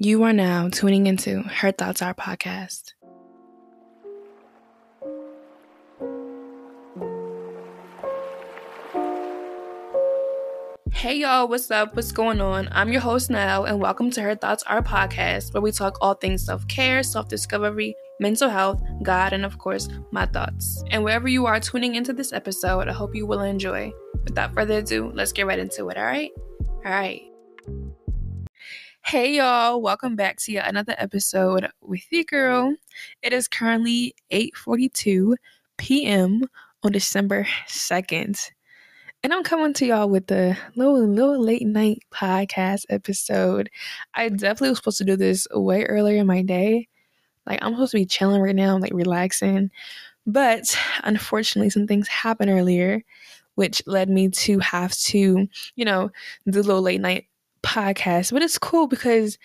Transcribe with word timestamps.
You 0.00 0.22
are 0.22 0.32
now 0.32 0.68
tuning 0.68 1.08
into 1.08 1.42
Her 1.42 1.72
Thoughts 1.72 2.02
Are 2.02 2.14
podcast. 2.14 2.92
Hey 10.92 11.16
y'all, 11.16 11.48
what's 11.48 11.68
up? 11.72 11.96
What's 11.96 12.12
going 12.12 12.40
on? 12.40 12.68
I'm 12.70 12.92
your 12.92 13.00
host 13.00 13.28
now, 13.28 13.64
and 13.64 13.80
welcome 13.80 14.12
to 14.12 14.22
Her 14.22 14.36
Thoughts 14.36 14.62
Are 14.68 14.82
podcast, 14.82 15.52
where 15.52 15.60
we 15.60 15.72
talk 15.72 15.98
all 16.00 16.14
things 16.14 16.46
self 16.46 16.68
care, 16.68 17.02
self 17.02 17.26
discovery, 17.26 17.96
mental 18.20 18.48
health, 18.48 18.80
God, 19.02 19.32
and 19.32 19.44
of 19.44 19.58
course, 19.58 19.88
my 20.12 20.26
thoughts. 20.26 20.84
And 20.92 21.02
wherever 21.02 21.26
you 21.26 21.46
are 21.46 21.58
tuning 21.58 21.96
into 21.96 22.12
this 22.12 22.32
episode, 22.32 22.86
I 22.86 22.92
hope 22.92 23.16
you 23.16 23.26
will 23.26 23.40
enjoy. 23.40 23.92
Without 24.22 24.54
further 24.54 24.78
ado, 24.78 25.10
let's 25.12 25.32
get 25.32 25.48
right 25.48 25.58
into 25.58 25.88
it, 25.88 25.96
all 25.98 26.04
right? 26.04 26.30
All 26.84 26.92
right. 26.92 27.27
Hey 29.08 29.36
y'all, 29.36 29.80
welcome 29.80 30.16
back 30.16 30.36
to 30.40 30.52
yet 30.52 30.68
another 30.68 30.94
episode 30.98 31.66
with 31.80 32.04
your 32.10 32.24
girl. 32.24 32.74
It 33.22 33.32
is 33.32 33.48
currently 33.48 34.14
8:42 34.30 35.36
p.m. 35.78 36.42
on 36.82 36.92
December 36.92 37.46
2nd. 37.66 38.50
And 39.24 39.32
I'm 39.32 39.42
coming 39.44 39.72
to 39.72 39.86
y'all 39.86 40.10
with 40.10 40.30
a 40.30 40.58
little 40.76 41.08
little 41.08 41.42
late 41.42 41.66
night 41.66 42.02
podcast 42.12 42.82
episode. 42.90 43.70
I 44.12 44.28
definitely 44.28 44.68
was 44.68 44.78
supposed 44.78 44.98
to 44.98 45.04
do 45.04 45.16
this 45.16 45.46
way 45.54 45.84
earlier 45.84 46.20
in 46.20 46.26
my 46.26 46.42
day. 46.42 46.88
Like 47.46 47.60
I'm 47.62 47.72
supposed 47.72 47.92
to 47.92 47.96
be 47.96 48.04
chilling 48.04 48.42
right 48.42 48.54
now, 48.54 48.76
like 48.76 48.92
relaxing. 48.92 49.70
But 50.26 50.76
unfortunately 51.02 51.70
some 51.70 51.86
things 51.86 52.08
happened 52.08 52.50
earlier, 52.50 53.00
which 53.54 53.82
led 53.86 54.10
me 54.10 54.28
to 54.28 54.58
have 54.58 54.92
to, 54.98 55.48
you 55.76 55.84
know, 55.86 56.10
do 56.46 56.60
a 56.60 56.60
little 56.60 56.82
late 56.82 57.00
night 57.00 57.24
podcast. 57.68 58.32
But 58.32 58.42
it's 58.42 58.58
cool 58.58 58.86
because 58.86 59.38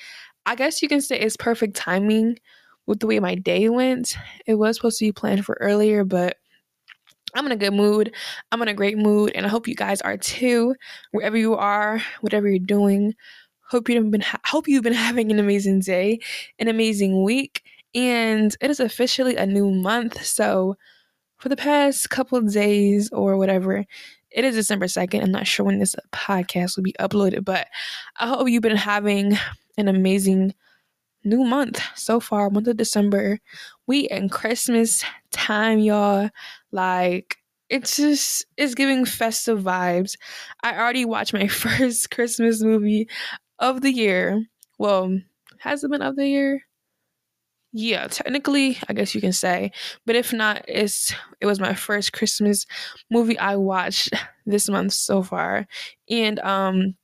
I 0.45 0.55
guess 0.55 0.82
you 0.82 0.88
can 0.88 1.02
say 1.02 1.20
it's 1.20 1.38
perfect 1.38 1.76
timing 1.76 2.40
with 2.86 2.99
the 2.99 3.08
way 3.08 3.20
my 3.20 3.36
day 3.36 3.70
went. 3.70 4.16
It 4.46 4.55
was 4.55 4.77
supposed 4.77 4.99
to 4.99 5.05
be 5.05 5.12
planned 5.12 5.46
for 5.46 5.57
earlier, 5.60 6.04
but 6.04 6.38
I'm 7.35 7.46
in 7.46 7.51
a 7.51 7.57
good 7.57 7.74
mood. 7.74 8.13
I'm 8.51 8.62
in 8.62 8.68
a 8.68 8.74
great 8.74 8.98
mood, 8.98 9.32
and 9.34 9.46
I 9.46 9.49
hope 9.49 9.68
you 9.68 9.76
guys 9.76 10.01
are 10.01 10.18
too. 10.18 10.76
Wherever 11.12 11.38
you 11.38 11.55
are, 11.55 12.01
whatever 12.21 12.48
you're 12.48 12.60
doing, 12.60 13.16
hope 13.70 13.90
you've 13.90 14.12
been 14.12 14.21
ha- 14.21 14.40
hope 14.46 14.68
you've 14.68 14.84
been 14.84 14.94
having 15.10 15.32
an 15.32 15.40
amazing 15.40 15.79
day, 15.79 16.20
an 16.60 16.68
amazing 16.68 17.24
week, 17.24 17.63
and 17.96 18.55
it 18.62 18.70
is 18.70 18.79
officially 18.79 19.35
a 19.35 19.46
new 19.46 19.71
month. 19.71 20.24
So, 20.26 20.76
for 21.38 21.49
the 21.49 21.57
past 21.57 22.10
couple 22.10 22.40
days 22.41 23.10
or 23.12 23.38
whatever, 23.38 23.85
it 24.34 24.43
is 24.43 24.55
December 24.55 24.87
second. 24.87 25.21
I'm 25.21 25.31
not 25.31 25.48
sure 25.48 25.65
when 25.65 25.79
this 25.79 25.95
podcast 26.12 26.76
will 26.76 26.84
be 26.84 26.95
uploaded, 26.99 27.45
but 27.45 27.67
I 28.20 28.27
hope 28.27 28.49
you've 28.49 28.63
been 28.63 28.76
having 28.76 29.37
an 29.77 29.87
amazing 29.87 30.53
new 31.23 31.43
month 31.43 31.81
so 31.95 32.20
far, 32.20 32.49
month 32.49 32.67
of 32.67 32.77
December. 32.77 33.39
We 33.87 34.01
in 34.09 34.29
Christmas 34.29 35.04
time, 35.31 35.79
y'all. 35.79 36.29
Like 36.71 37.37
it's 37.70 37.98
just 37.98 38.45
it's 38.57 38.76
giving 38.76 39.05
festive 39.05 39.61
vibes. 39.61 40.15
I 40.63 40.77
already 40.77 41.05
watched 41.05 41.34
my 41.34 41.48
first 41.49 42.11
Christmas 42.11 42.61
movie 42.61 43.07
of 43.59 43.81
the 43.81 43.91
year. 43.91 44.43
Well, 44.79 45.20
has 45.59 45.84
it 45.84 45.91
been 45.91 46.01
of 46.01 46.15
the 46.15 46.27
year? 46.27 46.61
Yeah, 47.76 48.07
technically, 48.07 48.77
I 48.88 48.93
guess 48.93 49.16
you 49.16 49.21
can 49.21 49.34
say. 49.34 49.71
But 50.05 50.16
if 50.16 50.32
not, 50.32 50.63
it's 50.68 51.13
it 51.41 51.48
was 51.48 51.60
my 51.60 51.74
first 51.74 52.13
Christmas 52.13 52.66
movie 53.10 53.38
I 53.40 53.55
watched 53.55 54.13
this 54.46 54.70
month 54.70 54.93
so 54.93 55.24
far. 55.24 55.68
And 56.10 56.40
um 56.40 56.96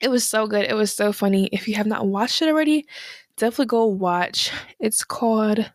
it 0.00 0.08
was 0.10 0.24
so 0.28 0.46
good. 0.46 0.66
It 0.70 0.74
was 0.76 0.92
so 0.94 1.12
funny. 1.12 1.48
If 1.52 1.68
you 1.68 1.76
have 1.76 1.86
not 1.86 2.06
watched 2.08 2.42
it 2.42 2.48
already, 2.48 2.86
definitely 3.38 3.66
go 3.66 3.86
watch. 3.86 4.52
It's 4.80 5.04
called 5.04 5.72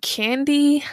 Candy 0.00 0.84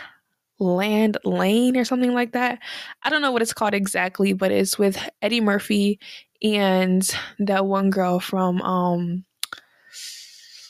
Land 0.59 1.17
Lane 1.25 1.77
or 1.77 1.85
something 1.85 2.13
like 2.13 2.33
that. 2.33 2.59
I 3.03 3.09
don't 3.09 3.21
know 3.21 3.31
what 3.31 3.41
it's 3.43 3.53
called 3.53 3.73
exactly, 3.73 4.33
but 4.33 4.51
it's 4.51 4.79
with 4.79 4.97
Eddie 5.21 5.41
Murphy 5.41 5.99
and 6.43 7.09
that 7.39 7.65
one 7.65 7.89
girl 7.89 8.19
from 8.19 8.61
um 8.61 9.25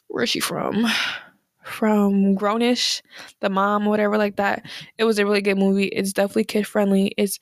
where's 0.08 0.30
she 0.30 0.40
from? 0.40 0.86
From 1.70 2.36
Grownish, 2.36 3.02
the 3.40 3.50
mom, 3.50 3.86
whatever 3.86 4.18
like 4.18 4.36
that. 4.38 4.66
It 4.98 5.04
was 5.06 5.20
a 5.20 5.26
really 5.26 5.42
good 5.42 5.58
movie. 5.58 5.86
It's 5.88 6.14
definitely 6.14 6.46
kid 6.46 6.68
friendly. 6.68 7.14
It's 7.18 7.40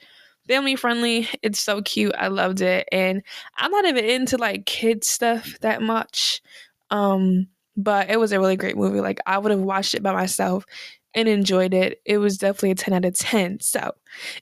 family 0.47 0.75
friendly. 0.75 1.27
It's 1.41 1.59
so 1.59 1.81
cute. 1.81 2.13
I 2.17 2.27
loved 2.27 2.61
it. 2.61 2.87
And 2.91 3.23
I'm 3.57 3.71
not 3.71 3.85
even 3.85 4.05
into 4.05 4.37
like 4.37 4.65
kid 4.65 5.03
stuff 5.03 5.57
that 5.61 5.81
much. 5.81 6.41
Um, 6.91 7.47
but 7.75 8.09
it 8.09 8.19
was 8.19 8.31
a 8.31 8.39
really 8.39 8.55
great 8.55 8.77
movie. 8.77 9.01
Like 9.01 9.19
I 9.25 9.37
would 9.37 9.51
have 9.51 9.61
watched 9.61 9.93
it 9.95 10.03
by 10.03 10.13
myself 10.13 10.65
and 11.13 11.27
enjoyed 11.27 11.73
it. 11.73 12.01
It 12.05 12.17
was 12.17 12.37
definitely 12.37 12.71
a 12.71 12.75
10 12.75 12.93
out 12.93 13.05
of 13.05 13.15
10. 13.15 13.59
So, 13.59 13.91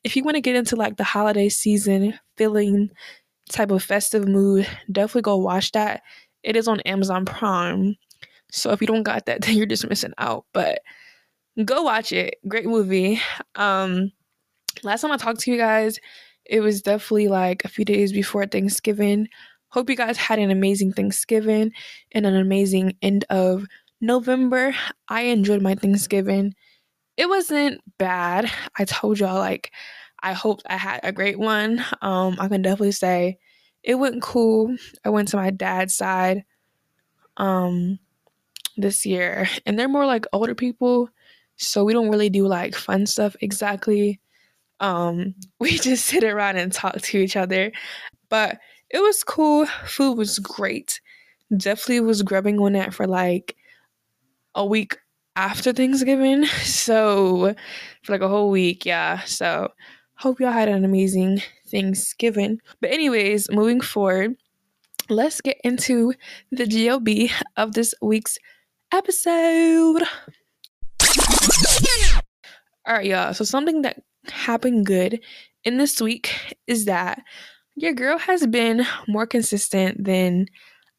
if 0.03 0.15
you 0.15 0.23
want 0.23 0.35
to 0.35 0.41
get 0.41 0.55
into 0.55 0.75
like 0.75 0.97
the 0.97 1.03
holiday 1.03 1.49
season 1.49 2.19
feeling 2.37 2.89
type 3.49 3.71
of 3.71 3.83
festive 3.83 4.27
mood, 4.27 4.67
definitely 4.91 5.21
go 5.23 5.37
watch 5.37 5.71
that. 5.73 6.01
It 6.43 6.55
is 6.55 6.67
on 6.67 6.81
Amazon 6.81 7.25
Prime. 7.25 7.95
So, 8.55 8.71
if 8.71 8.81
you 8.81 8.87
don't 8.87 9.03
got 9.03 9.25
that, 9.25 9.41
then 9.43 9.55
you're 9.57 9.65
just 9.65 9.87
missing 9.89 10.13
out. 10.17 10.45
But 10.53 10.81
go 11.63 11.83
watch 11.83 12.11
it. 12.11 12.35
Great 12.47 12.65
movie. 12.65 13.21
Um 13.55 14.11
last 14.83 15.01
time 15.01 15.11
I 15.11 15.17
talked 15.17 15.39
to 15.41 15.51
you 15.51 15.57
guys, 15.57 15.99
it 16.45 16.59
was 16.59 16.81
definitely 16.81 17.27
like 17.29 17.63
a 17.63 17.69
few 17.69 17.85
days 17.85 18.11
before 18.11 18.45
Thanksgiving. 18.45 19.29
Hope 19.69 19.89
you 19.89 19.95
guys 19.95 20.17
had 20.17 20.39
an 20.39 20.51
amazing 20.51 20.93
Thanksgiving 20.93 21.71
and 22.11 22.25
an 22.25 22.35
amazing 22.35 22.95
end 23.01 23.25
of 23.29 23.65
November. 24.01 24.75
I 25.07 25.21
enjoyed 25.21 25.61
my 25.61 25.75
Thanksgiving. 25.75 26.53
It 27.17 27.29
wasn't 27.29 27.81
bad. 27.97 28.51
I 28.77 28.85
told 28.85 29.19
y'all 29.19 29.39
like 29.39 29.71
I 30.21 30.33
hoped 30.33 30.63
I 30.69 30.77
had 30.77 30.99
a 31.03 31.11
great 31.13 31.39
one. 31.39 31.83
Um 32.01 32.35
I 32.39 32.47
can 32.49 32.61
definitely 32.61 32.91
say 32.91 33.37
it 33.83 33.95
went 33.95 34.21
cool. 34.21 34.75
I 35.05 35.09
went 35.09 35.29
to 35.29 35.37
my 35.37 35.51
dad's 35.51 35.95
side 35.95 36.43
um 37.37 37.99
this 38.77 39.05
year 39.05 39.47
and 39.65 39.77
they're 39.77 39.87
more 39.87 40.05
like 40.05 40.25
older 40.33 40.55
people, 40.55 41.09
so 41.57 41.83
we 41.83 41.93
don't 41.93 42.09
really 42.09 42.29
do 42.29 42.47
like 42.47 42.75
fun 42.75 43.05
stuff 43.05 43.35
exactly. 43.41 44.19
Um 44.79 45.35
we 45.59 45.77
just 45.77 46.05
sit 46.05 46.23
around 46.23 46.57
and 46.57 46.71
talk 46.71 47.01
to 47.01 47.17
each 47.17 47.35
other. 47.35 47.71
But 48.29 48.59
it 48.89 48.99
was 48.99 49.23
cool. 49.23 49.65
Food 49.85 50.17
was 50.17 50.39
great. 50.39 51.01
Definitely 51.55 52.01
was 52.01 52.23
grubbing 52.23 52.59
on 52.59 52.73
that 52.73 52.93
for 52.93 53.07
like 53.07 53.55
a 54.55 54.65
week 54.65 54.97
after 55.35 55.73
Thanksgiving. 55.73 56.45
So 56.63 57.55
for 58.03 58.11
like 58.11 58.21
a 58.21 58.27
whole 58.27 58.51
week, 58.51 58.85
yeah. 58.85 59.21
So 59.25 59.71
hope 60.15 60.39
y'all 60.39 60.51
had 60.51 60.69
an 60.69 60.85
amazing 60.85 61.41
Thanksgiving. 61.67 62.59
But 62.81 62.91
anyways, 62.91 63.51
moving 63.51 63.81
forward, 63.81 64.35
let's 65.09 65.41
get 65.41 65.57
into 65.63 66.13
the 66.51 66.65
GLB 66.65 67.31
of 67.57 67.73
this 67.73 67.93
week's 68.01 68.37
episode. 68.95 70.03
All 72.87 72.93
right, 72.95 73.05
y'all. 73.05 73.33
So 73.33 73.43
something 73.43 73.81
that 73.81 74.01
happened 74.27 74.85
good 74.85 75.19
in 75.65 75.77
this 75.77 75.99
week 75.99 76.55
is 76.65 76.85
that 76.85 77.21
your 77.75 77.93
girl 77.93 78.17
has 78.17 78.47
been 78.47 78.85
more 79.07 79.27
consistent 79.27 80.03
than 80.03 80.47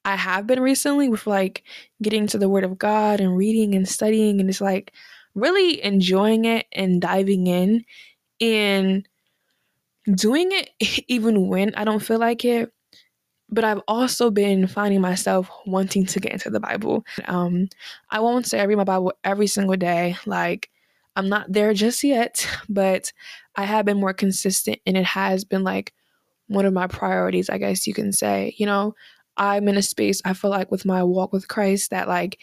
I 0.05 0.17
have 0.17 0.47
been 0.47 0.61
recently 0.61 1.09
with 1.09 1.27
like 1.27 1.63
getting 2.03 2.27
to 2.29 2.39
the 2.39 2.49
Word 2.49 2.65
of 2.65 2.79
God 2.79 3.21
and 3.21 3.37
reading 3.37 3.75
and 3.75 3.89
studying 3.89 4.41
and 4.41 4.49
just 4.49 4.61
like 4.61 4.93
really 5.35 5.83
enjoying 5.83 6.45
it 6.45 6.67
and 6.73 7.01
diving 7.01 7.47
in 7.47 7.85
and 8.41 9.09
doing 10.15 10.51
it 10.53 10.71
even 11.09 11.49
when 11.49 11.75
I 11.75 11.85
don't 11.85 12.01
feel 12.01 12.19
like 12.19 12.45
it. 12.45 12.71
But 13.49 13.65
I've 13.65 13.83
also 13.87 14.31
been 14.31 14.67
finding 14.67 15.01
myself 15.01 15.51
wanting 15.67 16.07
to 16.07 16.21
get 16.21 16.33
into 16.33 16.51
the 16.51 16.61
Bible. 16.61 17.05
Um, 17.27 17.69
I 18.11 18.21
won't 18.21 18.47
say 18.47 18.61
I 18.61 18.65
read 18.65 18.77
my 18.77 18.85
Bible 18.85 19.13
every 19.23 19.47
single 19.47 19.77
day. 19.77 20.17
Like, 20.27 20.71
I'm 21.15 21.29
not 21.29 21.53
there 21.53 21.73
just 21.73 22.03
yet, 22.05 22.47
but 22.69 23.13
I 23.55 23.65
have 23.65 23.87
been 23.87 24.01
more 24.01 24.13
consistent 24.13 24.81
and 24.87 24.97
it 24.97 25.07
has 25.07 25.45
been 25.45 25.65
like 25.65 25.93
one 26.49 26.65
of 26.65 26.73
my 26.73 26.87
priorities, 26.87 27.51
I 27.51 27.59
guess 27.59 27.87
you 27.87 27.95
can 27.95 28.13
say. 28.13 28.55
You 28.59 28.67
know, 28.67 28.95
I'm 29.37 29.69
in 29.69 29.77
a 29.77 29.83
space 29.83 30.23
I 30.25 30.33
feel 30.35 30.51
like 30.51 30.71
with 30.71 30.85
my 30.85 31.03
walk 31.03 31.33
with 31.33 31.49
Christ 31.49 31.91
that 31.91 32.09
like 32.09 32.39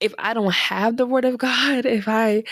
if 0.00 0.12
I 0.18 0.34
don't 0.34 0.52
have 0.52 0.96
the 0.96 1.06
word 1.06 1.24
of 1.24 1.38
God, 1.38 1.86
if 1.86 2.08
I 2.08 2.44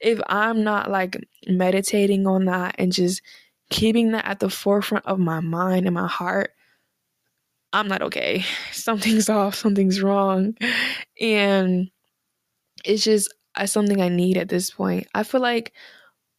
if 0.00 0.20
I'm 0.26 0.64
not 0.64 0.90
like 0.90 1.16
meditating 1.46 2.26
on 2.26 2.46
that 2.46 2.76
and 2.78 2.92
just 2.92 3.22
keeping 3.70 4.12
that 4.12 4.26
at 4.26 4.40
the 4.40 4.50
forefront 4.50 5.06
of 5.06 5.18
my 5.18 5.40
mind 5.40 5.86
and 5.86 5.94
my 5.94 6.06
heart, 6.08 6.52
I'm 7.72 7.88
not 7.88 8.02
okay. 8.02 8.44
Something's 8.72 9.28
off, 9.28 9.54
something's 9.54 10.02
wrong. 10.02 10.56
And 11.20 11.90
it's 12.84 13.04
just 13.04 13.32
uh, 13.54 13.66
something 13.66 14.00
I 14.00 14.08
need 14.08 14.36
at 14.36 14.48
this 14.48 14.70
point. 14.70 15.06
I 15.14 15.22
feel 15.22 15.40
like 15.40 15.72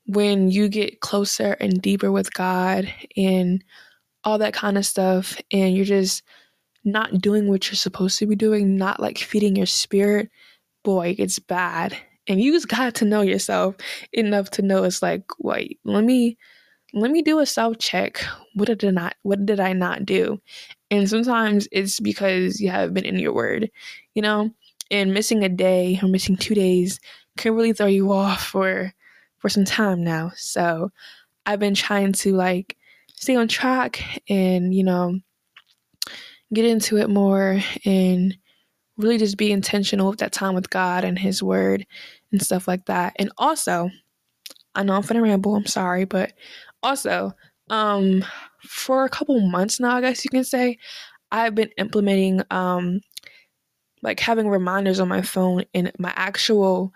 when 0.06 0.50
you 0.50 0.68
get 0.68 1.00
closer 1.00 1.56
and 1.60 1.82
deeper 1.82 2.12
with 2.12 2.34
God 2.34 2.94
and 3.16 3.64
all 4.24 4.38
that 4.40 4.54
kind 4.54 4.78
of 4.78 4.86
stuff 4.86 5.38
and 5.52 5.76
you're 5.76 5.86
just 5.86 6.24
not 6.84 7.22
doing 7.22 7.48
what 7.48 7.68
you're 7.68 7.76
supposed 7.76 8.20
to 8.20 8.26
be 8.26 8.36
doing, 8.36 8.78
not 8.78 9.00
like 9.00 9.18
feeding 9.18 9.56
your 9.56 9.66
spirit, 9.66 10.30
boy, 10.84 11.16
it's 11.18 11.40
bad. 11.40 11.96
And 12.28 12.42
you 12.42 12.52
just 12.52 12.68
got 12.68 12.96
to 12.96 13.06
know 13.06 13.22
yourself 13.22 13.76
enough 14.12 14.50
to 14.52 14.62
know 14.62 14.84
it's 14.84 15.02
like, 15.02 15.24
wait, 15.40 15.80
let 15.86 16.04
me 16.04 16.38
let 16.94 17.10
me 17.12 17.22
do 17.22 17.40
a 17.40 17.46
self 17.46 17.80
check. 17.80 18.24
What 18.54 18.68
did 18.68 18.84
I 18.86 18.92
not 18.92 19.16
what 19.24 19.46
did 19.46 19.60
I 19.60 19.74
not 19.74 20.06
do? 20.06 20.40
And 20.94 21.10
sometimes 21.10 21.68
it's 21.72 22.00
because 22.00 22.62
you 22.62 22.70
have 22.70 22.94
been 22.94 23.04
in 23.04 23.18
your 23.18 23.34
word, 23.34 23.72
you 24.14 24.22
know? 24.22 24.52
And 24.92 25.12
missing 25.12 25.44
a 25.44 25.50
day 25.50 26.00
or 26.04 26.08
missing 26.08 26.38
two 26.38 26.54
days 26.54 27.00
can 27.36 27.56
really 27.56 27.74
throw 27.74 27.88
you 27.88 28.12
off 28.12 28.46
for 28.46 28.94
for 29.40 29.50
some 29.50 29.66
time 29.66 30.04
now. 30.04 30.32
So 30.36 30.92
I've 31.48 31.60
been 31.60 31.74
trying 31.74 32.14
to 32.14 32.36
like 32.36 32.78
stay 33.16 33.36
on 33.36 33.48
track 33.48 34.22
and, 34.30 34.72
you 34.74 34.84
know, 34.84 35.20
get 36.54 36.66
into 36.66 36.98
it 36.98 37.10
more 37.10 37.60
and 37.86 38.38
really 38.98 39.18
just 39.18 39.36
be 39.36 39.52
intentional 39.52 40.12
with 40.12 40.20
that 40.20 40.32
time 40.32 40.54
with 40.54 40.70
God 40.70 41.04
and 41.04 41.18
His 41.18 41.42
Word 41.42 41.88
and 42.32 42.40
stuff 42.40 42.68
like 42.68 42.86
that. 42.86 43.16
And 43.18 43.32
also, 43.40 43.90
I 44.76 44.84
know 44.84 44.94
I'm 44.94 45.02
gonna 45.02 45.24
ramble, 45.24 45.56
I'm 45.56 45.66
sorry, 45.66 46.06
but 46.06 46.34
also, 46.84 47.34
um, 47.72 48.24
for 48.64 49.04
a 49.06 49.10
couple 49.10 49.40
months 49.42 49.80
now, 49.80 49.96
I 49.96 50.02
guess 50.02 50.24
you 50.24 50.30
can 50.30 50.44
say, 50.44 50.78
I've 51.32 51.56
been 51.56 51.72
implementing 51.78 52.42
um 52.52 53.02
like 54.02 54.20
having 54.20 54.50
reminders 54.50 55.00
on 55.00 55.08
my 55.08 55.22
phone 55.22 55.64
in 55.74 55.92
my 55.98 56.14
actual 56.16 56.94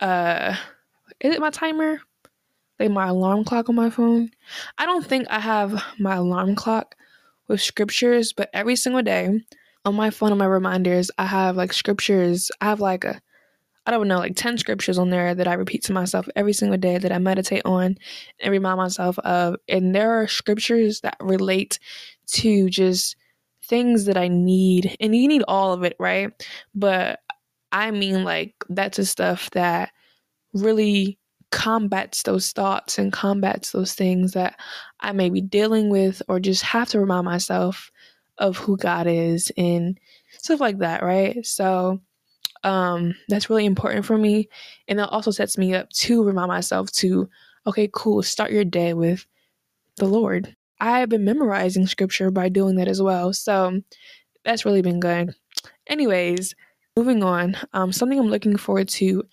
uh 0.00 0.56
is 1.20 1.34
it 1.34 1.40
my 1.40 1.50
timer? 1.50 2.00
Like 2.78 2.90
my 2.90 3.06
alarm 3.08 3.44
clock 3.44 3.68
on 3.68 3.76
my 3.76 3.90
phone. 3.90 4.30
I 4.78 4.86
don't 4.86 5.06
think 5.06 5.26
I 5.30 5.38
have 5.38 5.82
my 5.98 6.16
alarm 6.16 6.56
clock 6.56 6.96
with 7.48 7.60
scriptures, 7.60 8.32
but 8.32 8.50
every 8.52 8.76
single 8.76 9.02
day 9.02 9.40
on 9.84 9.94
my 9.94 10.10
phone 10.10 10.32
on 10.32 10.38
my 10.38 10.46
reminders, 10.46 11.10
I 11.18 11.26
have 11.26 11.56
like 11.56 11.72
scriptures. 11.72 12.50
I 12.60 12.66
have 12.66 12.80
like 12.80 13.04
a 13.04 13.20
I 13.84 13.90
don't 13.90 14.06
know, 14.06 14.18
like 14.18 14.36
10 14.36 14.58
scriptures 14.58 14.98
on 14.98 15.10
there 15.10 15.34
that 15.34 15.48
I 15.48 15.54
repeat 15.54 15.82
to 15.84 15.92
myself 15.92 16.28
every 16.36 16.52
single 16.52 16.78
day 16.78 16.98
that 16.98 17.10
I 17.10 17.18
meditate 17.18 17.62
on 17.64 17.96
and 18.40 18.52
remind 18.52 18.76
myself 18.76 19.18
of. 19.20 19.56
And 19.68 19.94
there 19.94 20.20
are 20.20 20.28
scriptures 20.28 21.00
that 21.00 21.16
relate 21.20 21.80
to 22.28 22.70
just 22.70 23.16
things 23.64 24.04
that 24.04 24.16
I 24.16 24.28
need. 24.28 24.96
And 25.00 25.16
you 25.16 25.26
need 25.26 25.42
all 25.48 25.72
of 25.72 25.82
it, 25.82 25.96
right? 25.98 26.30
But 26.74 27.20
I 27.72 27.90
mean, 27.90 28.22
like, 28.22 28.54
that's 28.68 28.98
the 28.98 29.06
stuff 29.06 29.50
that 29.50 29.90
really 30.52 31.18
combats 31.50 32.22
those 32.22 32.52
thoughts 32.52 32.98
and 32.98 33.12
combats 33.12 33.72
those 33.72 33.94
things 33.94 34.32
that 34.32 34.58
I 35.00 35.12
may 35.12 35.28
be 35.28 35.40
dealing 35.40 35.90
with 35.90 36.22
or 36.28 36.38
just 36.40 36.62
have 36.62 36.88
to 36.90 37.00
remind 37.00 37.24
myself 37.24 37.90
of 38.38 38.56
who 38.56 38.76
God 38.76 39.06
is 39.06 39.52
and 39.56 39.98
stuff 40.30 40.60
like 40.60 40.78
that, 40.78 41.02
right? 41.02 41.44
So 41.44 42.00
um 42.64 43.14
that's 43.28 43.50
really 43.50 43.66
important 43.66 44.04
for 44.04 44.16
me 44.16 44.48
and 44.88 44.98
that 44.98 45.08
also 45.08 45.30
sets 45.30 45.58
me 45.58 45.74
up 45.74 45.88
to 45.90 46.22
remind 46.24 46.48
myself 46.48 46.90
to 46.92 47.28
okay, 47.66 47.88
cool, 47.92 48.22
start 48.22 48.50
your 48.50 48.64
day 48.64 48.92
with 48.92 49.24
the 49.96 50.06
Lord. 50.06 50.56
I 50.80 50.98
have 51.00 51.08
been 51.08 51.24
memorizing 51.24 51.86
scripture 51.86 52.30
by 52.32 52.48
doing 52.48 52.76
that 52.76 52.88
as 52.88 53.00
well. 53.00 53.32
So 53.32 53.80
that's 54.44 54.64
really 54.64 54.82
been 54.82 54.98
good. 54.98 55.34
Anyways, 55.86 56.54
moving 56.96 57.22
on. 57.22 57.56
Um 57.72 57.92
something 57.92 58.18
I'm 58.18 58.30
looking 58.30 58.56
forward 58.56 58.88
to 58.90 59.24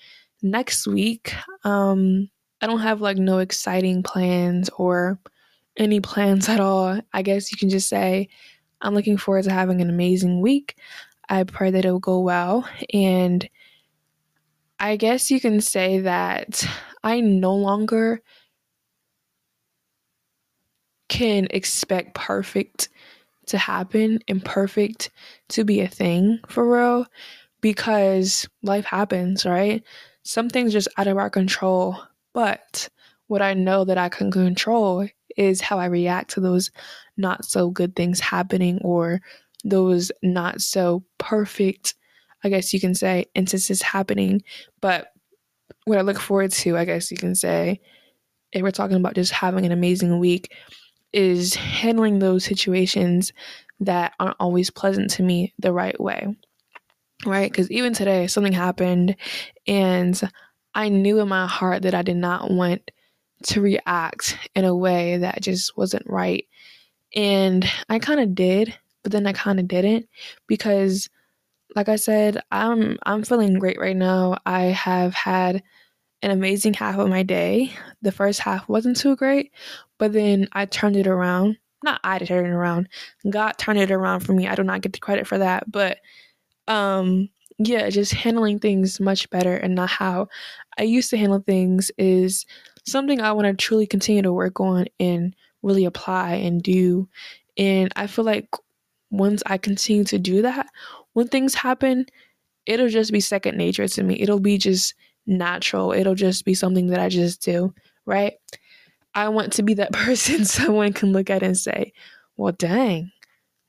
next 0.41 0.87
week, 0.87 1.33
um, 1.63 2.29
I 2.61 2.67
don't 2.67 2.79
have 2.79 3.01
like 3.01 3.17
no 3.17 3.39
exciting 3.39 4.03
plans 4.03 4.69
or 4.77 5.19
any 5.77 5.99
plans 6.01 6.49
at 6.49 6.59
all. 6.59 6.99
I 7.13 7.21
guess 7.21 7.51
you 7.51 7.57
can 7.57 7.69
just 7.69 7.87
say 7.89 8.29
I'm 8.81 8.93
looking 8.93 9.17
forward 9.17 9.45
to 9.45 9.51
having 9.51 9.81
an 9.81 9.89
amazing 9.89 10.41
week. 10.41 10.77
I 11.29 11.43
pray 11.43 11.71
that 11.71 11.85
it 11.85 11.91
will 11.91 11.99
go 11.99 12.19
well. 12.19 12.67
And 12.93 13.47
I 14.79 14.95
guess 14.95 15.29
you 15.29 15.39
can 15.39 15.61
say 15.61 15.99
that 15.99 16.65
I 17.03 17.19
no 17.21 17.55
longer 17.55 18.21
can 21.07 21.47
expect 21.51 22.15
perfect 22.15 22.89
to 23.47 23.57
happen 23.57 24.19
and 24.27 24.43
perfect 24.43 25.11
to 25.49 25.63
be 25.63 25.81
a 25.81 25.87
thing 25.87 26.39
for 26.47 26.71
real 26.71 27.05
because 27.61 28.47
life 28.61 28.85
happens, 28.85 29.45
right? 29.45 29.83
some 30.29 30.49
things 30.49 30.73
just 30.73 30.87
out 30.97 31.07
of 31.07 31.17
our 31.17 31.29
control. 31.29 31.97
But 32.33 32.89
what 33.27 33.41
I 33.41 33.53
know 33.53 33.83
that 33.85 33.97
I 33.97 34.09
can 34.09 34.31
control 34.31 35.07
is 35.37 35.61
how 35.61 35.79
I 35.79 35.85
react 35.85 36.31
to 36.31 36.39
those 36.39 36.71
not 37.17 37.45
so 37.45 37.69
good 37.71 37.95
things 37.95 38.19
happening 38.19 38.79
or 38.83 39.21
those 39.63 40.11
not 40.21 40.61
so 40.61 41.03
perfect, 41.17 41.95
I 42.43 42.49
guess 42.49 42.73
you 42.73 42.79
can 42.79 42.95
say, 42.95 43.25
instances 43.35 43.81
happening. 43.81 44.41
But 44.81 45.07
what 45.85 45.97
I 45.97 46.01
look 46.01 46.19
forward 46.19 46.51
to, 46.51 46.77
I 46.77 46.85
guess 46.85 47.11
you 47.11 47.17
can 47.17 47.35
say, 47.35 47.81
if 48.51 48.61
we're 48.61 48.71
talking 48.71 48.97
about 48.97 49.15
just 49.15 49.31
having 49.31 49.65
an 49.65 49.71
amazing 49.71 50.19
week, 50.19 50.53
is 51.11 51.55
handling 51.55 52.19
those 52.19 52.45
situations 52.45 53.33
that 53.79 54.13
aren't 54.19 54.37
always 54.39 54.69
pleasant 54.69 55.09
to 55.11 55.23
me 55.23 55.53
the 55.57 55.73
right 55.73 55.99
way 55.99 56.35
right? 57.25 57.51
Because 57.51 57.69
even 57.71 57.93
today, 57.93 58.27
something 58.27 58.53
happened, 58.53 59.15
and 59.67 60.19
I 60.73 60.89
knew 60.89 61.19
in 61.19 61.27
my 61.27 61.47
heart 61.47 61.83
that 61.83 61.95
I 61.95 62.01
did 62.01 62.17
not 62.17 62.51
want 62.51 62.91
to 63.43 63.61
react 63.61 64.37
in 64.55 64.65
a 64.65 64.75
way 64.75 65.17
that 65.17 65.41
just 65.41 65.77
wasn't 65.77 66.03
right. 66.05 66.45
And 67.15 67.69
I 67.87 67.99
kind 67.99 68.19
of 68.19 68.35
did, 68.35 68.77
but 69.03 69.11
then 69.11 69.27
I 69.27 69.33
kind 69.33 69.59
of 69.59 69.67
didn't 69.67 70.07
because 70.47 71.09
like 71.75 71.89
I 71.89 71.97
said, 71.97 72.41
I'm 72.51 72.97
I'm 73.03 73.23
feeling 73.23 73.59
great 73.59 73.79
right 73.79 73.95
now. 73.95 74.37
I 74.45 74.63
have 74.63 75.13
had 75.13 75.61
an 76.21 76.31
amazing 76.31 76.73
half 76.73 76.97
of 76.97 77.09
my 77.09 77.23
day. 77.23 77.71
The 78.01 78.11
first 78.11 78.39
half 78.39 78.67
wasn't 78.67 78.97
too 78.97 79.15
great, 79.15 79.51
but 79.97 80.13
then 80.13 80.47
I 80.53 80.65
turned 80.65 80.97
it 80.97 81.07
around. 81.07 81.57
Not 81.83 82.01
I 82.03 82.19
turned 82.19 82.47
it 82.47 82.51
around. 82.51 82.89
God 83.29 83.53
turned 83.53 83.79
it 83.79 83.91
around 83.91 84.21
for 84.21 84.33
me. 84.33 84.47
I 84.47 84.55
do 84.55 84.63
not 84.63 84.81
get 84.81 84.93
the 84.93 84.99
credit 84.99 85.27
for 85.27 85.37
that, 85.37 85.71
but 85.71 85.99
um 86.67 87.29
yeah 87.59 87.89
just 87.89 88.13
handling 88.13 88.57
things 88.57 88.99
much 88.99 89.29
better 89.29 89.55
and 89.55 89.75
not 89.75 89.89
how 89.89 90.27
i 90.77 90.83
used 90.83 91.09
to 91.09 91.17
handle 91.17 91.39
things 91.39 91.91
is 91.97 92.45
something 92.85 93.21
i 93.21 93.31
want 93.31 93.45
to 93.45 93.53
truly 93.53 93.85
continue 93.85 94.21
to 94.21 94.33
work 94.33 94.59
on 94.59 94.85
and 94.99 95.35
really 95.61 95.83
apply 95.85 96.35
and 96.35 96.63
do 96.63 97.07
and 97.57 97.91
i 97.97 98.07
feel 98.07 98.23
like 98.23 98.47
once 99.11 99.43
i 99.45 99.57
continue 99.57 100.03
to 100.03 100.19
do 100.19 100.41
that 100.41 100.67
when 101.13 101.27
things 101.27 101.55
happen 101.55 102.05
it'll 102.65 102.89
just 102.89 103.11
be 103.11 103.19
second 103.19 103.57
nature 103.57 103.87
to 103.87 104.03
me 104.03 104.19
it'll 104.19 104.39
be 104.39 104.57
just 104.57 104.93
natural 105.25 105.91
it'll 105.91 106.15
just 106.15 106.45
be 106.45 106.53
something 106.53 106.87
that 106.87 106.99
i 106.99 107.09
just 107.09 107.43
do 107.43 107.73
right 108.05 108.33
i 109.15 109.27
want 109.27 109.53
to 109.53 109.63
be 109.63 109.73
that 109.73 109.91
person 109.93 110.45
someone 110.45 110.93
can 110.93 111.11
look 111.11 111.29
at 111.29 111.43
and 111.43 111.57
say 111.57 111.91
well 112.37 112.53
dang 112.53 113.11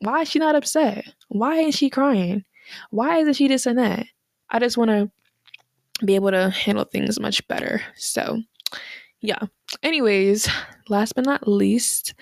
why 0.01 0.23
is 0.23 0.31
she 0.31 0.39
not 0.39 0.55
upset 0.55 1.05
why 1.29 1.59
ain't 1.59 1.75
she 1.75 1.91
crying 1.91 2.45
why 2.91 3.19
isn't 3.19 3.35
she 3.35 3.49
this 3.49 3.67
and 3.67 3.79
that? 3.79 4.07
I 4.51 4.59
just 4.59 4.77
want 4.77 4.91
to 4.91 5.11
be 6.05 6.15
able 6.15 6.31
to 6.31 6.51
handle 6.51 6.85
things 6.85 7.21
much 7.21 7.47
better. 7.49 7.83
So, 7.97 8.41
yeah. 9.21 9.41
Anyways, 9.83 10.49
last 10.89 11.15
but 11.15 11.27
not 11.27 11.47
least, 11.47 12.15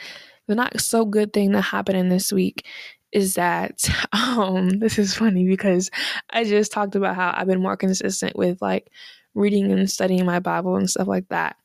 the 0.46 0.54
not 0.54 0.80
so 0.80 1.04
good 1.04 1.32
thing 1.32 1.52
that 1.52 1.62
happened 1.62 1.98
in 1.98 2.08
this 2.08 2.32
week 2.32 2.66
is 3.12 3.34
that 3.34 3.88
um 4.12 4.68
this 4.78 4.98
is 4.98 5.14
funny 5.14 5.46
because 5.46 5.90
I 6.30 6.44
just 6.44 6.72
talked 6.72 6.94
about 6.94 7.16
how 7.16 7.32
I've 7.34 7.46
been 7.46 7.62
more 7.62 7.76
consistent 7.76 8.36
with 8.36 8.60
like 8.60 8.90
reading 9.34 9.70
and 9.72 9.90
studying 9.90 10.26
my 10.26 10.40
Bible 10.40 10.76
and 10.76 10.88
stuff 10.90 11.08
like 11.08 11.28
that. 11.28 11.56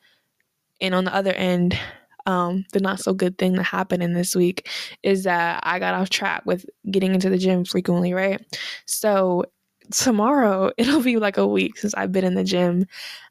And 0.82 0.94
on 0.94 1.06
the 1.06 1.16
other 1.16 1.34
end, 1.34 1.78
um, 2.26 2.66
the 2.72 2.80
not 2.80 3.00
so 3.00 3.14
good 3.14 3.38
thing 3.38 3.54
that 3.54 3.64
happened 3.64 4.04
in 4.04 4.14
this 4.14 4.36
week 4.36 4.70
is 5.02 5.24
that 5.24 5.62
I 5.64 5.80
got 5.80 5.94
off 5.94 6.10
track 6.10 6.44
with 6.46 6.66
getting 6.90 7.14
into 7.14 7.30
the 7.30 7.38
gym 7.38 7.66
frequently, 7.66 8.14
right? 8.14 8.42
So 8.86 9.46
tomorrow 9.92 10.72
it'll 10.78 11.02
be 11.02 11.18
like 11.18 11.38
a 11.38 11.48
week 11.48 11.78
since 11.78 11.94
I've 11.96 12.12
been 12.12 12.26
in 12.26 12.36
the 12.36 12.44
gym. 12.44 12.86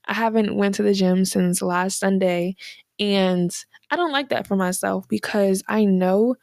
I 0.06 0.14
haven't 0.14 0.56
went 0.56 0.74
to 0.76 0.82
the 0.82 0.94
gym 0.94 1.24
since 1.24 1.62
last 1.62 1.98
Sunday 1.98 2.56
and 2.98 3.54
I 3.90 3.96
don't 3.96 4.12
like 4.12 4.28
that 4.30 4.46
for 4.46 4.56
myself 4.56 5.08
because 5.08 5.62
I 5.68 5.84
know 5.84 6.36